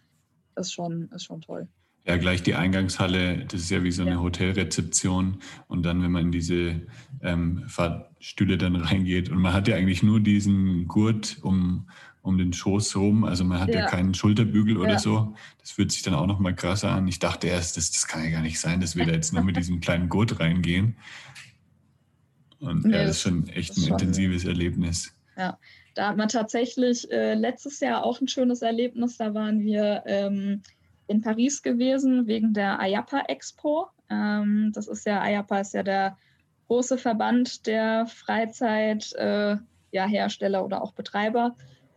ist 0.56 0.74
schon, 0.74 1.10
ist 1.14 1.26
schon 1.26 1.42
toll. 1.42 1.68
Ja, 2.08 2.18
gleich 2.18 2.44
die 2.44 2.54
Eingangshalle, 2.54 3.46
das 3.46 3.62
ist 3.62 3.72
ja 3.72 3.84
wie 3.84 3.92
so 3.92 4.04
eine 4.04 4.12
ja. 4.12 4.20
Hotelrezeption. 4.20 5.40
Und 5.68 5.84
dann, 5.84 6.04
wenn 6.04 6.12
man 6.12 6.26
in 6.26 6.32
diese 6.32 6.82
ähm, 7.22 7.64
Fahrstühle 7.68 8.60
dann 8.60 8.76
reingeht 8.76 9.30
und 9.30 9.40
man 9.40 9.54
hat 9.54 9.68
ja 9.68 9.76
eigentlich 9.76 10.04
nur 10.04 10.20
diesen 10.20 10.88
Gurt 10.88 11.40
um, 11.42 11.90
um 12.22 12.38
den 12.38 12.54
Schoß 12.54 12.96
rum, 12.96 13.24
also 13.24 13.44
man 13.44 13.60
hat 13.60 13.70
ja, 13.70 13.82
ja 13.82 13.86
keinen 13.88 14.14
Schulterbügel 14.14 14.78
oder 14.78 15.00
so. 15.00 15.36
Das 15.60 15.72
fühlt 15.72 15.92
sich 15.92 16.04
dann 16.04 16.14
auch 16.14 16.28
nochmal 16.28 16.56
krasser 16.56 16.92
an. 16.92 17.08
Ich 17.08 17.18
dachte 17.18 17.48
erst, 17.48 17.76
das, 17.76 17.90
das 17.92 18.08
kann 18.08 18.24
ja 18.24 18.30
gar 18.30 18.42
nicht 18.42 18.60
sein, 18.60 18.82
dass 18.82 18.96
wir 18.96 19.08
da 19.08 19.12
jetzt 19.12 19.34
nur 19.34 19.44
mit 19.44 19.58
diesem 19.58 19.80
kleinen 19.80 20.08
Gurt 20.08 20.40
reingehen. 20.40 20.98
Und 22.60 22.86
nee, 22.86 22.96
ja, 22.96 23.04
das 23.04 23.18
ist 23.18 23.22
schon 23.24 23.48
echt 23.50 23.76
ein 23.78 23.82
schon 23.82 23.94
intensives 23.94 24.44
ja. 24.44 24.50
Erlebnis. 24.50 25.12
Ja, 25.38 25.58
da 25.96 26.10
hat 26.10 26.18
man 26.18 26.30
tatsächlich 26.30 27.10
äh, 27.12 27.34
letztes 27.34 27.80
Jahr 27.80 28.04
auch 28.04 28.22
ein 28.22 28.28
schönes 28.28 28.62
Erlebnis. 28.62 29.18
Da 29.18 29.34
waren 29.34 29.62
wir 29.62 30.04
ähm, 30.06 30.62
in 31.08 31.22
Paris 31.22 31.62
gewesen 31.62 32.28
wegen 32.28 32.54
der 32.54 32.80
IAPA 32.82 33.24
Expo. 33.28 33.88
Ähm, 34.10 34.72
das 34.74 34.88
ist 34.88 35.06
ja, 35.06 35.26
IAPA 35.28 35.60
ist 35.60 35.74
ja 35.74 35.84
der 35.84 36.18
große 36.68 36.98
Verband 36.98 37.68
der 37.68 38.08
Freizeithersteller 38.08 39.60
äh, 39.92 40.62
ja, 40.62 40.64
oder 40.64 40.82
auch 40.82 40.94
Betreiber. 40.94 41.56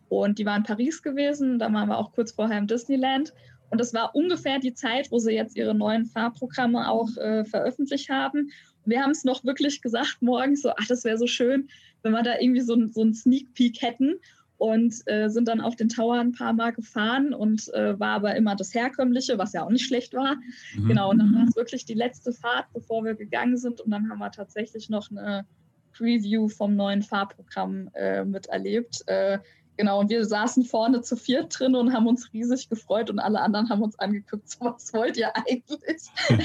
Und 0.08 0.38
die 0.38 0.46
waren 0.46 0.62
in 0.62 0.66
Paris 0.66 1.02
gewesen, 1.02 1.58
da 1.58 1.72
waren 1.72 1.88
wir 1.88 1.98
auch 1.98 2.12
kurz 2.12 2.32
vorher 2.32 2.58
im 2.58 2.66
Disneyland. 2.66 3.32
Und 3.70 3.80
das 3.80 3.92
war 3.92 4.14
ungefähr 4.14 4.58
die 4.58 4.72
Zeit, 4.74 5.10
wo 5.10 5.18
sie 5.18 5.32
jetzt 5.32 5.56
ihre 5.56 5.74
neuen 5.74 6.06
Fahrprogramme 6.06 6.88
auch 6.88 7.14
äh, 7.16 7.44
veröffentlicht 7.44 8.08
haben. 8.08 8.50
Wir 8.86 9.02
haben 9.02 9.10
es 9.10 9.24
noch 9.24 9.44
wirklich 9.44 9.82
gesagt 9.82 10.18
morgens 10.20 10.62
so, 10.62 10.70
ach, 10.70 10.86
das 10.88 11.04
wäre 11.04 11.18
so 11.18 11.26
schön, 11.26 11.68
wenn 12.02 12.12
wir 12.12 12.22
da 12.22 12.38
irgendwie 12.38 12.62
so, 12.62 12.74
so 12.90 13.02
einen 13.02 13.12
Sneak 13.12 13.52
Peek 13.52 13.82
hätten 13.82 14.14
und 14.58 14.94
äh, 15.06 15.28
sind 15.28 15.48
dann 15.48 15.60
auf 15.60 15.76
den 15.76 15.88
Tower 15.88 16.18
ein 16.18 16.32
paar 16.32 16.52
Mal 16.52 16.72
gefahren 16.72 17.32
und 17.32 17.72
äh, 17.74 17.98
war 17.98 18.10
aber 18.10 18.36
immer 18.36 18.56
das 18.56 18.74
Herkömmliche, 18.74 19.38
was 19.38 19.52
ja 19.52 19.64
auch 19.64 19.70
nicht 19.70 19.86
schlecht 19.86 20.14
war. 20.14 20.36
Mhm. 20.74 20.88
Genau, 20.88 21.10
und 21.10 21.18
dann 21.18 21.34
war 21.34 21.44
es 21.48 21.56
wirklich 21.56 21.84
die 21.84 21.94
letzte 21.94 22.32
Fahrt, 22.32 22.66
bevor 22.72 23.04
wir 23.04 23.14
gegangen 23.14 23.56
sind 23.56 23.80
und 23.80 23.90
dann 23.90 24.10
haben 24.10 24.18
wir 24.18 24.32
tatsächlich 24.32 24.90
noch 24.90 25.10
eine 25.10 25.46
Preview 25.92 26.48
vom 26.48 26.74
neuen 26.74 27.02
Fahrprogramm 27.02 27.88
äh, 27.94 28.24
miterlebt. 28.24 29.04
Äh, 29.06 29.38
genau, 29.76 30.00
und 30.00 30.10
wir 30.10 30.24
saßen 30.24 30.64
vorne 30.64 31.02
zu 31.02 31.16
viert 31.16 31.56
drin 31.56 31.76
und 31.76 31.92
haben 31.92 32.08
uns 32.08 32.32
riesig 32.32 32.68
gefreut 32.68 33.10
und 33.10 33.20
alle 33.20 33.40
anderen 33.40 33.68
haben 33.70 33.82
uns 33.82 33.96
angeguckt, 34.00 34.50
so, 34.50 34.64
was 34.64 34.92
wollt 34.92 35.16
ihr 35.16 35.34
eigentlich? 35.36 36.02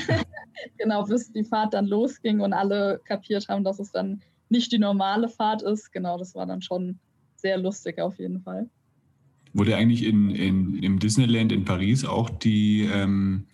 genau, 0.78 1.04
bis 1.04 1.32
die 1.32 1.44
Fahrt 1.44 1.74
dann 1.74 1.88
losging 1.88 2.42
und 2.42 2.54
alle 2.54 3.02
kapiert 3.06 3.48
haben, 3.50 3.64
dass 3.64 3.80
es 3.80 3.92
dann 3.92 4.22
nicht 4.50 4.72
die 4.72 4.78
normale 4.80 5.30
Fahrt 5.30 5.64
ist. 5.64 5.92
Genau, 5.92 6.20
das 6.20 6.36
war 6.36 6.46
dann 6.46 6.62
schon 6.62 7.00
sehr 7.44 7.58
lustig 7.58 8.00
auf 8.00 8.18
jeden 8.18 8.40
Fall. 8.42 8.68
Wurde 9.54 9.76
eigentlich 9.76 10.04
in, 10.04 10.32
in, 10.32 10.82
im 10.82 10.98
Disneyland 10.98 11.52
in 11.52 11.64
Paris 11.64 12.06
auch 12.06 12.30
die, 12.32 12.90
ähm, 12.92 13.46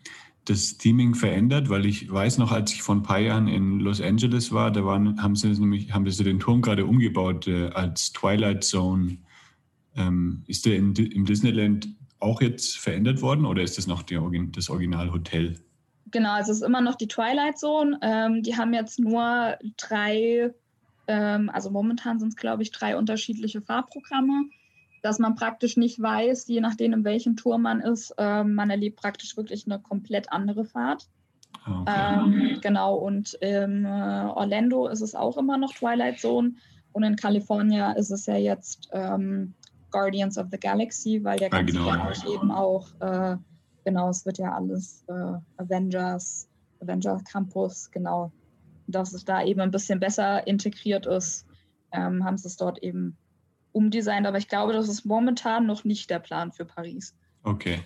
das 0.45 0.77
Theming 0.77 1.15
verändert? 1.15 1.69
Weil 1.69 1.85
ich 1.85 2.09
weiß 2.09 2.37
noch, 2.37 2.53
als 2.53 2.71
ich 2.71 2.81
vor 2.81 2.95
ein 2.95 3.03
paar 3.03 3.19
Jahren 3.19 3.49
in 3.49 3.81
Los 3.81 3.99
Angeles 3.99 4.53
war, 4.53 4.71
da 4.71 4.85
waren, 4.85 5.21
haben 5.21 5.35
sie 5.35 5.49
nämlich 5.49 5.91
haben 5.91 6.09
sie 6.09 6.23
den 6.23 6.39
Turm 6.39 6.61
gerade 6.61 6.85
umgebaut 6.85 7.47
äh, 7.47 7.67
als 7.69 8.13
Twilight 8.13 8.63
Zone. 8.63 9.17
Ähm, 9.97 10.43
ist 10.47 10.65
der 10.65 10.77
in, 10.77 10.95
im 10.95 11.25
Disneyland 11.25 11.89
auch 12.19 12.41
jetzt 12.41 12.77
verändert 12.77 13.21
worden 13.21 13.45
oder 13.45 13.63
ist 13.63 13.77
das 13.77 13.87
noch 13.87 14.03
die, 14.03 14.19
das 14.51 14.69
Originalhotel? 14.69 15.59
Genau, 16.11 16.31
also 16.31 16.51
es 16.51 16.59
ist 16.59 16.63
immer 16.63 16.81
noch 16.81 16.95
die 16.95 17.07
Twilight 17.07 17.57
Zone. 17.57 17.99
Ähm, 18.01 18.41
die 18.43 18.55
haben 18.55 18.73
jetzt 18.73 18.99
nur 18.99 19.57
drei 19.77 20.53
ähm, 21.09 21.49
also 21.49 21.71
momentan 21.71 22.19
sind 22.19 22.29
es, 22.29 22.35
glaube 22.35 22.61
ich, 22.61 22.71
drei 22.71 22.95
unterschiedliche 22.95 23.61
Fahrprogramme. 23.61 24.45
dass 25.01 25.17
man 25.17 25.35
praktisch 25.35 25.77
nicht 25.77 26.01
weiß, 26.01 26.47
je 26.49 26.59
nachdem, 26.59 26.91
in 26.91 27.05
welchem 27.05 27.37
Tour 27.37 27.57
man 27.57 27.79
ist, 27.79 28.13
äh, 28.17 28.43
man 28.43 28.69
erlebt 28.69 28.99
praktisch 28.99 29.37
wirklich 29.37 29.65
eine 29.65 29.79
komplett 29.79 30.29
andere 30.29 30.65
Fahrt. 30.65 31.07
Ah, 31.63 32.25
okay. 32.25 32.51
Ähm, 32.51 32.61
genau, 32.61 32.95
und 32.95 33.33
in 33.35 33.85
äh, 33.85 34.25
Orlando 34.35 34.87
ist 34.87 34.99
es 34.99 35.15
auch 35.15 35.37
immer 35.37 35.57
noch 35.57 35.73
Twilight 35.73 36.19
Zone 36.19 36.55
und 36.91 37.03
in 37.03 37.15
Kalifornien 37.15 37.95
ist 37.95 38.11
es 38.11 38.25
ja 38.25 38.35
jetzt 38.35 38.89
ähm, 38.91 39.53
Guardians 39.91 40.37
of 40.37 40.47
the 40.51 40.59
Galaxy, 40.59 41.23
weil 41.23 41.39
der 41.39 41.49
ganze 41.49 41.79
ah, 41.79 42.11
genau. 42.11 42.33
eben 42.33 42.51
auch, 42.51 42.87
äh, 42.99 43.37
genau, 43.85 44.09
es 44.09 44.25
wird 44.25 44.37
ja 44.37 44.53
alles 44.53 45.05
äh, 45.07 45.63
Avengers, 45.63 46.49
Avengers 46.81 47.23
Campus, 47.23 47.89
genau, 47.89 48.33
dass 48.91 49.13
es 49.13 49.25
da 49.25 49.43
eben 49.43 49.61
ein 49.61 49.71
bisschen 49.71 49.99
besser 49.99 50.45
integriert 50.47 51.05
ist, 51.05 51.45
ähm, 51.91 52.23
haben 52.23 52.37
sie 52.37 52.47
es 52.47 52.57
dort 52.57 52.81
eben 52.83 53.17
umdesignt. 53.71 54.27
Aber 54.27 54.37
ich 54.37 54.47
glaube, 54.47 54.73
das 54.73 54.89
ist 54.89 55.05
momentan 55.05 55.65
noch 55.65 55.83
nicht 55.83 56.09
der 56.09 56.19
Plan 56.19 56.51
für 56.51 56.65
Paris. 56.65 57.15
Okay. 57.43 57.79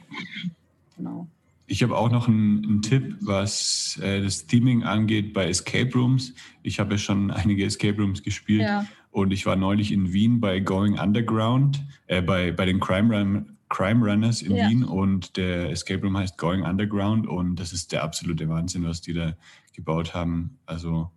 Genau. 0.98 1.28
Ich 1.66 1.82
habe 1.82 1.98
auch 1.98 2.12
noch 2.12 2.28
einen, 2.28 2.64
einen 2.66 2.82
Tipp, 2.82 3.16
was 3.22 4.00
äh, 4.02 4.22
das 4.22 4.46
Theming 4.46 4.84
angeht 4.84 5.34
bei 5.34 5.48
Escape 5.48 5.92
Rooms. 5.94 6.34
Ich 6.62 6.80
habe 6.80 6.94
ja 6.94 6.98
schon 6.98 7.32
einige 7.32 7.66
Escape 7.66 8.02
Rooms 8.02 8.22
gespielt 8.22 8.64
ja. 8.64 8.86
und 9.12 9.32
ich 9.32 9.46
war 9.46 9.56
neulich 9.56 9.92
in 9.92 10.12
Wien 10.12 10.40
bei 10.40 10.60
Going 10.60 11.00
Underground, 11.00 11.84
äh, 12.08 12.22
bei, 12.22 12.52
bei 12.52 12.66
den 12.66 12.80
Crime, 12.80 13.16
Run, 13.16 13.53
Crime 13.74 14.06
Runners 14.06 14.44
in 14.44 14.56
ja. 14.56 14.70
Wien 14.70 14.84
und 14.84 15.36
der 15.36 15.72
Escape 15.72 16.04
Room 16.04 16.16
heißt 16.16 16.38
Going 16.38 16.62
Underground 16.62 17.26
und 17.28 17.56
das 17.56 17.74
ist 17.74 17.92
der 17.92 18.04
absolute 18.04 18.48
Wahnsinn, 18.48 18.86
was 18.86 19.02
die 19.02 19.14
da 19.14 19.36
gebaut 19.74 20.14
haben. 20.14 20.60
Also 20.68 21.10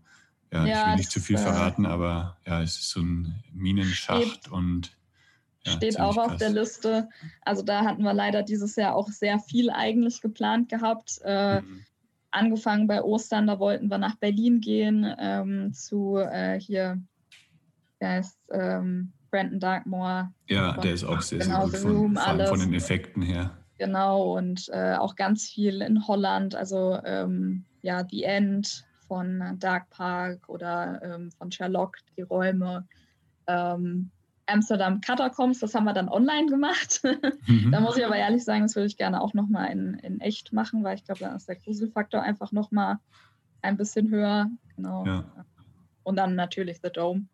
ja, 0.50 0.64
ja 0.64 0.80
ich 0.80 0.86
will 0.86 0.96
nicht 0.96 1.10
zu 1.10 1.20
viel 1.20 1.36
äh, 1.36 1.40
verraten, 1.40 1.84
aber 1.84 2.38
ja, 2.46 2.62
es 2.62 2.76
ist 2.78 2.88
so 2.88 3.00
ein 3.00 3.44
Minenschacht 3.52 4.22
steht, 4.22 4.48
und 4.48 4.96
ja, 5.66 5.72
steht 5.72 6.00
auch 6.00 6.14
krass. 6.14 6.32
auf 6.32 6.36
der 6.38 6.48
Liste. 6.48 7.10
Also 7.42 7.62
da 7.62 7.84
hatten 7.84 8.02
wir 8.02 8.14
leider 8.14 8.42
dieses 8.42 8.74
Jahr 8.76 8.94
auch 8.94 9.08
sehr 9.08 9.38
viel 9.38 9.68
eigentlich 9.68 10.22
geplant 10.22 10.70
gehabt. 10.70 11.20
Äh, 11.24 11.60
mhm. 11.60 11.84
Angefangen 12.30 12.86
bei 12.86 13.02
Ostern, 13.02 13.46
da 13.46 13.58
wollten 13.58 13.90
wir 13.90 13.98
nach 13.98 14.16
Berlin 14.16 14.62
gehen 14.62 15.06
ähm, 15.18 15.74
zu 15.74 16.16
äh, 16.16 16.58
hier, 16.58 17.02
der 18.00 18.08
heißt 18.08 18.38
ähm, 18.50 19.12
Brandon 19.30 19.60
Darkmore. 19.60 20.30
Ja, 20.48 20.74
von, 20.74 20.82
der 20.82 20.94
ist 20.94 21.04
auch 21.04 21.20
sehr, 21.20 21.40
genau, 21.40 21.66
sehr 21.68 21.80
gut 21.80 21.90
von, 21.90 22.16
von, 22.16 22.46
von, 22.46 22.60
den 22.60 22.74
Effekten 22.74 23.22
her. 23.22 23.56
Genau, 23.78 24.36
und 24.36 24.68
äh, 24.72 24.94
auch 24.94 25.16
ganz 25.16 25.48
viel 25.48 25.82
in 25.82 26.06
Holland, 26.06 26.54
also 26.54 26.98
ähm, 27.04 27.64
ja, 27.82 28.06
The 28.08 28.24
End, 28.24 28.86
von 29.06 29.56
Dark 29.58 29.90
Park 29.90 30.48
oder 30.48 31.00
ähm, 31.02 31.30
von 31.32 31.50
Sherlock, 31.50 31.98
die 32.16 32.22
Räume. 32.22 32.86
Ähm, 33.46 34.10
Amsterdam 34.46 35.00
Catacombs, 35.00 35.58
das 35.58 35.74
haben 35.74 35.84
wir 35.84 35.92
dann 35.92 36.08
online 36.08 36.46
gemacht. 36.46 37.02
Mhm. 37.48 37.70
da 37.70 37.80
muss 37.80 37.96
ich 37.96 38.04
aber 38.04 38.16
ehrlich 38.16 38.44
sagen, 38.44 38.62
das 38.62 38.74
würde 38.74 38.88
ich 38.88 38.96
gerne 38.96 39.20
auch 39.20 39.32
nochmal 39.32 39.70
in, 39.70 39.94
in 39.94 40.20
echt 40.20 40.52
machen, 40.52 40.82
weil 40.82 40.96
ich 40.96 41.04
glaube, 41.04 41.20
dann 41.20 41.36
ist 41.36 41.48
der 41.48 41.54
Gruselfaktor 41.54 42.20
einfach 42.20 42.50
nochmal 42.50 42.98
ein 43.62 43.76
bisschen 43.76 44.10
höher. 44.10 44.50
Genau. 44.74 45.06
Ja. 45.06 45.24
Und 46.02 46.16
dann 46.16 46.34
natürlich 46.34 46.80
The 46.82 46.90
Dome. 46.90 47.26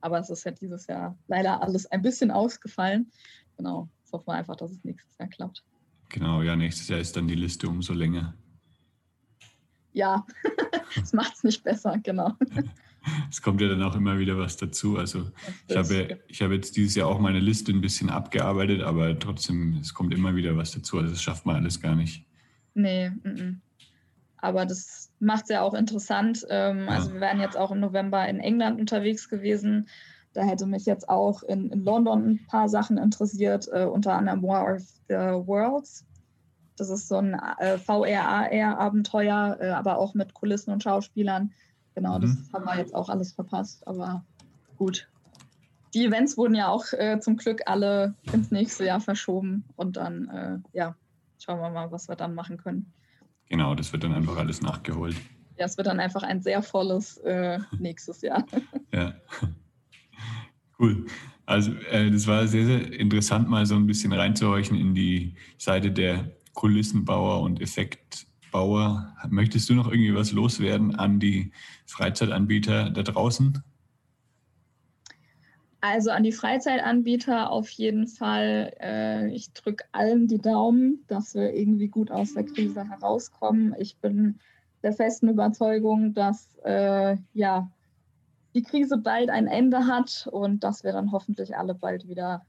Aber 0.00 0.18
es 0.18 0.30
ist 0.30 0.44
ja 0.44 0.52
dieses 0.52 0.86
Jahr 0.86 1.16
leider 1.26 1.62
alles 1.62 1.86
ein 1.86 2.02
bisschen 2.02 2.30
ausgefallen. 2.30 3.10
Genau. 3.56 3.88
Jetzt 4.00 4.12
hoffen 4.12 4.28
wir 4.28 4.34
einfach, 4.34 4.56
dass 4.56 4.70
es 4.70 4.84
nächstes 4.84 5.16
Jahr 5.18 5.28
klappt. 5.28 5.64
Genau, 6.08 6.42
ja, 6.42 6.56
nächstes 6.56 6.88
Jahr 6.88 7.00
ist 7.00 7.16
dann 7.16 7.28
die 7.28 7.34
Liste 7.34 7.68
umso 7.68 7.92
länger. 7.92 8.34
Ja, 9.92 10.24
das 10.94 11.12
macht 11.12 11.34
es 11.34 11.44
nicht 11.44 11.62
besser, 11.64 11.98
genau. 12.02 12.34
Es 13.30 13.40
kommt 13.40 13.60
ja 13.60 13.68
dann 13.68 13.82
auch 13.82 13.94
immer 13.94 14.18
wieder 14.18 14.36
was 14.36 14.56
dazu. 14.56 14.98
Also 14.98 15.30
ich 15.66 15.76
habe, 15.76 16.20
ich 16.26 16.42
habe 16.42 16.54
jetzt 16.54 16.76
dieses 16.76 16.94
Jahr 16.94 17.08
auch 17.08 17.18
meine 17.18 17.40
Liste 17.40 17.72
ein 17.72 17.80
bisschen 17.80 18.10
abgearbeitet, 18.10 18.82
aber 18.82 19.18
trotzdem, 19.18 19.78
es 19.80 19.94
kommt 19.94 20.12
immer 20.12 20.34
wieder 20.36 20.56
was 20.56 20.72
dazu. 20.72 20.98
Also 20.98 21.12
das 21.12 21.22
schafft 21.22 21.46
man 21.46 21.56
alles 21.56 21.80
gar 21.80 21.94
nicht. 21.94 22.26
Nee, 22.74 23.06
m 23.06 23.20
-m. 23.24 23.56
Aber 24.38 24.66
das 24.66 25.10
macht 25.20 25.44
es 25.44 25.50
ja 25.50 25.62
auch 25.62 25.74
interessant. 25.74 26.46
Ähm. 26.48 26.88
Also 26.88 27.12
wir 27.12 27.20
wären 27.20 27.40
jetzt 27.40 27.56
auch 27.56 27.70
im 27.70 27.80
November 27.80 28.26
in 28.28 28.40
England 28.40 28.80
unterwegs 28.80 29.28
gewesen. 29.28 29.88
Da 30.32 30.42
hätte 30.42 30.66
mich 30.66 30.86
jetzt 30.86 31.08
auch 31.08 31.42
in, 31.42 31.70
in 31.70 31.84
London 31.84 32.30
ein 32.30 32.46
paar 32.46 32.68
Sachen 32.68 32.98
interessiert, 32.98 33.68
äh, 33.72 33.84
unter 33.84 34.12
anderem 34.12 34.42
War 34.42 34.74
of 34.74 34.82
the 35.08 35.14
Worlds. 35.14 36.04
Das 36.76 36.90
ist 36.90 37.08
so 37.08 37.16
ein 37.16 37.34
äh, 37.58 37.78
VR-AR-Abenteuer, 37.78 39.58
äh, 39.60 39.70
aber 39.70 39.98
auch 39.98 40.14
mit 40.14 40.34
Kulissen 40.34 40.72
und 40.72 40.82
Schauspielern. 40.82 41.52
Genau, 41.94 42.18
mhm. 42.18 42.22
das 42.22 42.52
haben 42.52 42.64
wir 42.66 42.76
jetzt 42.76 42.94
auch 42.94 43.08
alles 43.08 43.32
verpasst, 43.32 43.86
aber 43.88 44.24
gut. 44.76 45.08
Die 45.94 46.04
Events 46.04 46.36
wurden 46.36 46.54
ja 46.54 46.68
auch 46.68 46.84
äh, 46.92 47.18
zum 47.18 47.36
Glück 47.36 47.62
alle 47.66 48.14
ins 48.32 48.50
nächste 48.50 48.84
Jahr 48.84 49.00
verschoben 49.00 49.64
und 49.74 49.96
dann, 49.96 50.28
äh, 50.28 50.76
ja, 50.76 50.94
schauen 51.38 51.60
wir 51.60 51.70
mal, 51.70 51.90
was 51.90 52.08
wir 52.08 52.16
dann 52.16 52.34
machen 52.34 52.58
können. 52.58 52.92
Genau, 53.48 53.74
das 53.74 53.92
wird 53.92 54.04
dann 54.04 54.12
einfach 54.12 54.36
alles 54.36 54.60
nachgeholt. 54.60 55.16
Ja, 55.58 55.64
es 55.66 55.76
wird 55.76 55.86
dann 55.86 56.00
einfach 56.00 56.22
ein 56.22 56.40
sehr 56.42 56.62
volles 56.62 57.16
äh, 57.18 57.58
nächstes 57.78 58.20
Jahr. 58.20 58.44
ja. 58.92 59.14
Cool. 60.78 61.06
Also 61.46 61.72
äh, 61.90 62.10
das 62.10 62.26
war 62.26 62.46
sehr, 62.46 62.66
sehr 62.66 62.92
interessant, 62.92 63.48
mal 63.48 63.66
so 63.66 63.74
ein 63.74 63.86
bisschen 63.86 64.12
reinzuhorchen 64.12 64.76
in 64.76 64.94
die 64.94 65.34
Seite 65.56 65.90
der 65.90 66.30
Kulissenbauer 66.52 67.40
und 67.40 67.60
Effektbauer. 67.60 69.14
Möchtest 69.28 69.68
du 69.70 69.74
noch 69.74 69.90
irgendwie 69.90 70.14
was 70.14 70.32
loswerden 70.32 70.94
an 70.94 71.18
die 71.18 71.52
Freizeitanbieter 71.86 72.90
da 72.90 73.02
draußen? 73.02 73.62
Also 75.80 76.10
an 76.10 76.24
die 76.24 76.32
Freizeitanbieter 76.32 77.50
auf 77.50 77.68
jeden 77.70 78.08
Fall. 78.08 78.74
Äh, 78.80 79.28
ich 79.28 79.52
drücke 79.52 79.84
allen 79.92 80.26
die 80.26 80.40
Daumen, 80.40 81.04
dass 81.06 81.34
wir 81.34 81.54
irgendwie 81.54 81.88
gut 81.88 82.10
aus 82.10 82.34
der 82.34 82.44
Krise 82.44 82.88
herauskommen. 82.88 83.74
Ich 83.78 83.96
bin 83.98 84.40
der 84.82 84.92
festen 84.92 85.28
Überzeugung, 85.28 86.14
dass 86.14 86.56
äh, 86.64 87.16
ja, 87.32 87.70
die 88.54 88.62
Krise 88.62 88.98
bald 88.98 89.30
ein 89.30 89.46
Ende 89.46 89.86
hat 89.86 90.28
und 90.32 90.64
dass 90.64 90.82
wir 90.82 90.92
dann 90.92 91.12
hoffentlich 91.12 91.56
alle 91.56 91.74
bald 91.74 92.08
wieder 92.08 92.44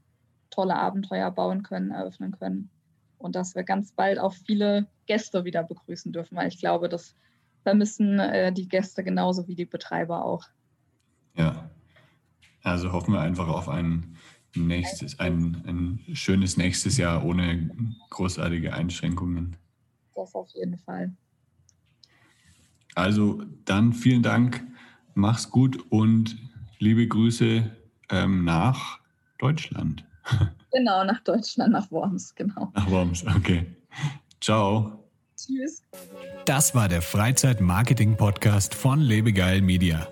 tolle 0.50 0.74
Abenteuer 0.74 1.30
bauen 1.30 1.62
können, 1.62 1.92
eröffnen 1.92 2.32
können 2.32 2.70
und 3.18 3.36
dass 3.36 3.54
wir 3.54 3.62
ganz 3.62 3.92
bald 3.92 4.18
auch 4.18 4.32
viele 4.32 4.88
Gäste 5.06 5.44
wieder 5.44 5.62
begrüßen 5.62 6.12
dürfen, 6.12 6.36
weil 6.36 6.48
ich 6.48 6.58
glaube, 6.58 6.88
das 6.88 7.14
vermissen 7.62 8.18
äh, 8.18 8.52
die 8.52 8.66
Gäste 8.66 9.04
genauso 9.04 9.46
wie 9.46 9.54
die 9.54 9.66
Betreiber 9.66 10.24
auch. 10.24 10.44
Ja, 11.36 11.70
also 12.62 12.92
hoffen 12.92 13.14
wir 13.14 13.20
einfach 13.20 13.48
auf 13.48 13.68
ein 13.68 14.16
nächstes, 14.54 15.18
ein, 15.18 15.62
ein 15.66 16.14
schönes 16.14 16.56
nächstes 16.56 16.96
Jahr 16.96 17.24
ohne 17.24 17.70
großartige 18.10 18.72
Einschränkungen. 18.72 19.56
Das 20.14 20.34
auf 20.34 20.50
jeden 20.54 20.78
Fall. 20.78 21.12
Also 22.94 23.42
dann 23.64 23.92
vielen 23.92 24.22
Dank, 24.22 24.62
mach's 25.14 25.50
gut 25.50 25.78
und 25.90 26.36
liebe 26.78 27.06
Grüße 27.06 27.70
ähm, 28.10 28.44
nach 28.44 28.98
Deutschland. 29.38 30.04
Genau, 30.72 31.02
nach 31.02 31.18
Deutschland, 31.24 31.72
nach 31.72 31.90
Worms, 31.90 32.32
genau. 32.36 32.70
Nach 32.74 32.88
Worms, 32.88 33.26
okay. 33.26 33.66
Ciao. 34.40 35.04
Tschüss. 35.36 35.82
Das 36.44 36.76
war 36.76 36.86
der 36.86 37.02
Freizeit-Marketing-Podcast 37.02 38.72
von 38.76 39.00
Lebegeil 39.00 39.62
Media. 39.62 40.06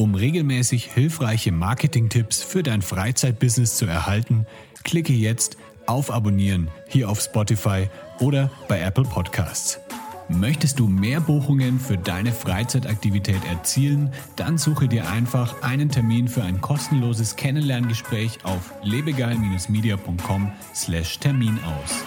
Um 0.00 0.14
regelmäßig 0.14 0.86
hilfreiche 0.86 1.52
Marketing-Tipps 1.52 2.42
für 2.42 2.62
dein 2.62 2.80
Freizeitbusiness 2.80 3.76
zu 3.76 3.84
erhalten, 3.84 4.46
klicke 4.82 5.12
jetzt 5.12 5.58
auf 5.84 6.10
Abonnieren 6.10 6.70
hier 6.88 7.10
auf 7.10 7.20
Spotify 7.20 7.90
oder 8.18 8.50
bei 8.66 8.80
Apple 8.80 9.04
Podcasts. 9.04 9.78
Möchtest 10.30 10.78
du 10.78 10.88
mehr 10.88 11.20
Buchungen 11.20 11.78
für 11.78 11.98
deine 11.98 12.32
Freizeitaktivität 12.32 13.44
erzielen? 13.44 14.10
Dann 14.36 14.56
suche 14.56 14.88
dir 14.88 15.10
einfach 15.10 15.60
einen 15.60 15.90
Termin 15.90 16.28
für 16.28 16.44
ein 16.44 16.62
kostenloses 16.62 17.36
Kennenlerngespräch 17.36 18.38
auf 18.44 18.72
lebegeil-media.com/termin 18.82 21.58
aus. 21.62 22.02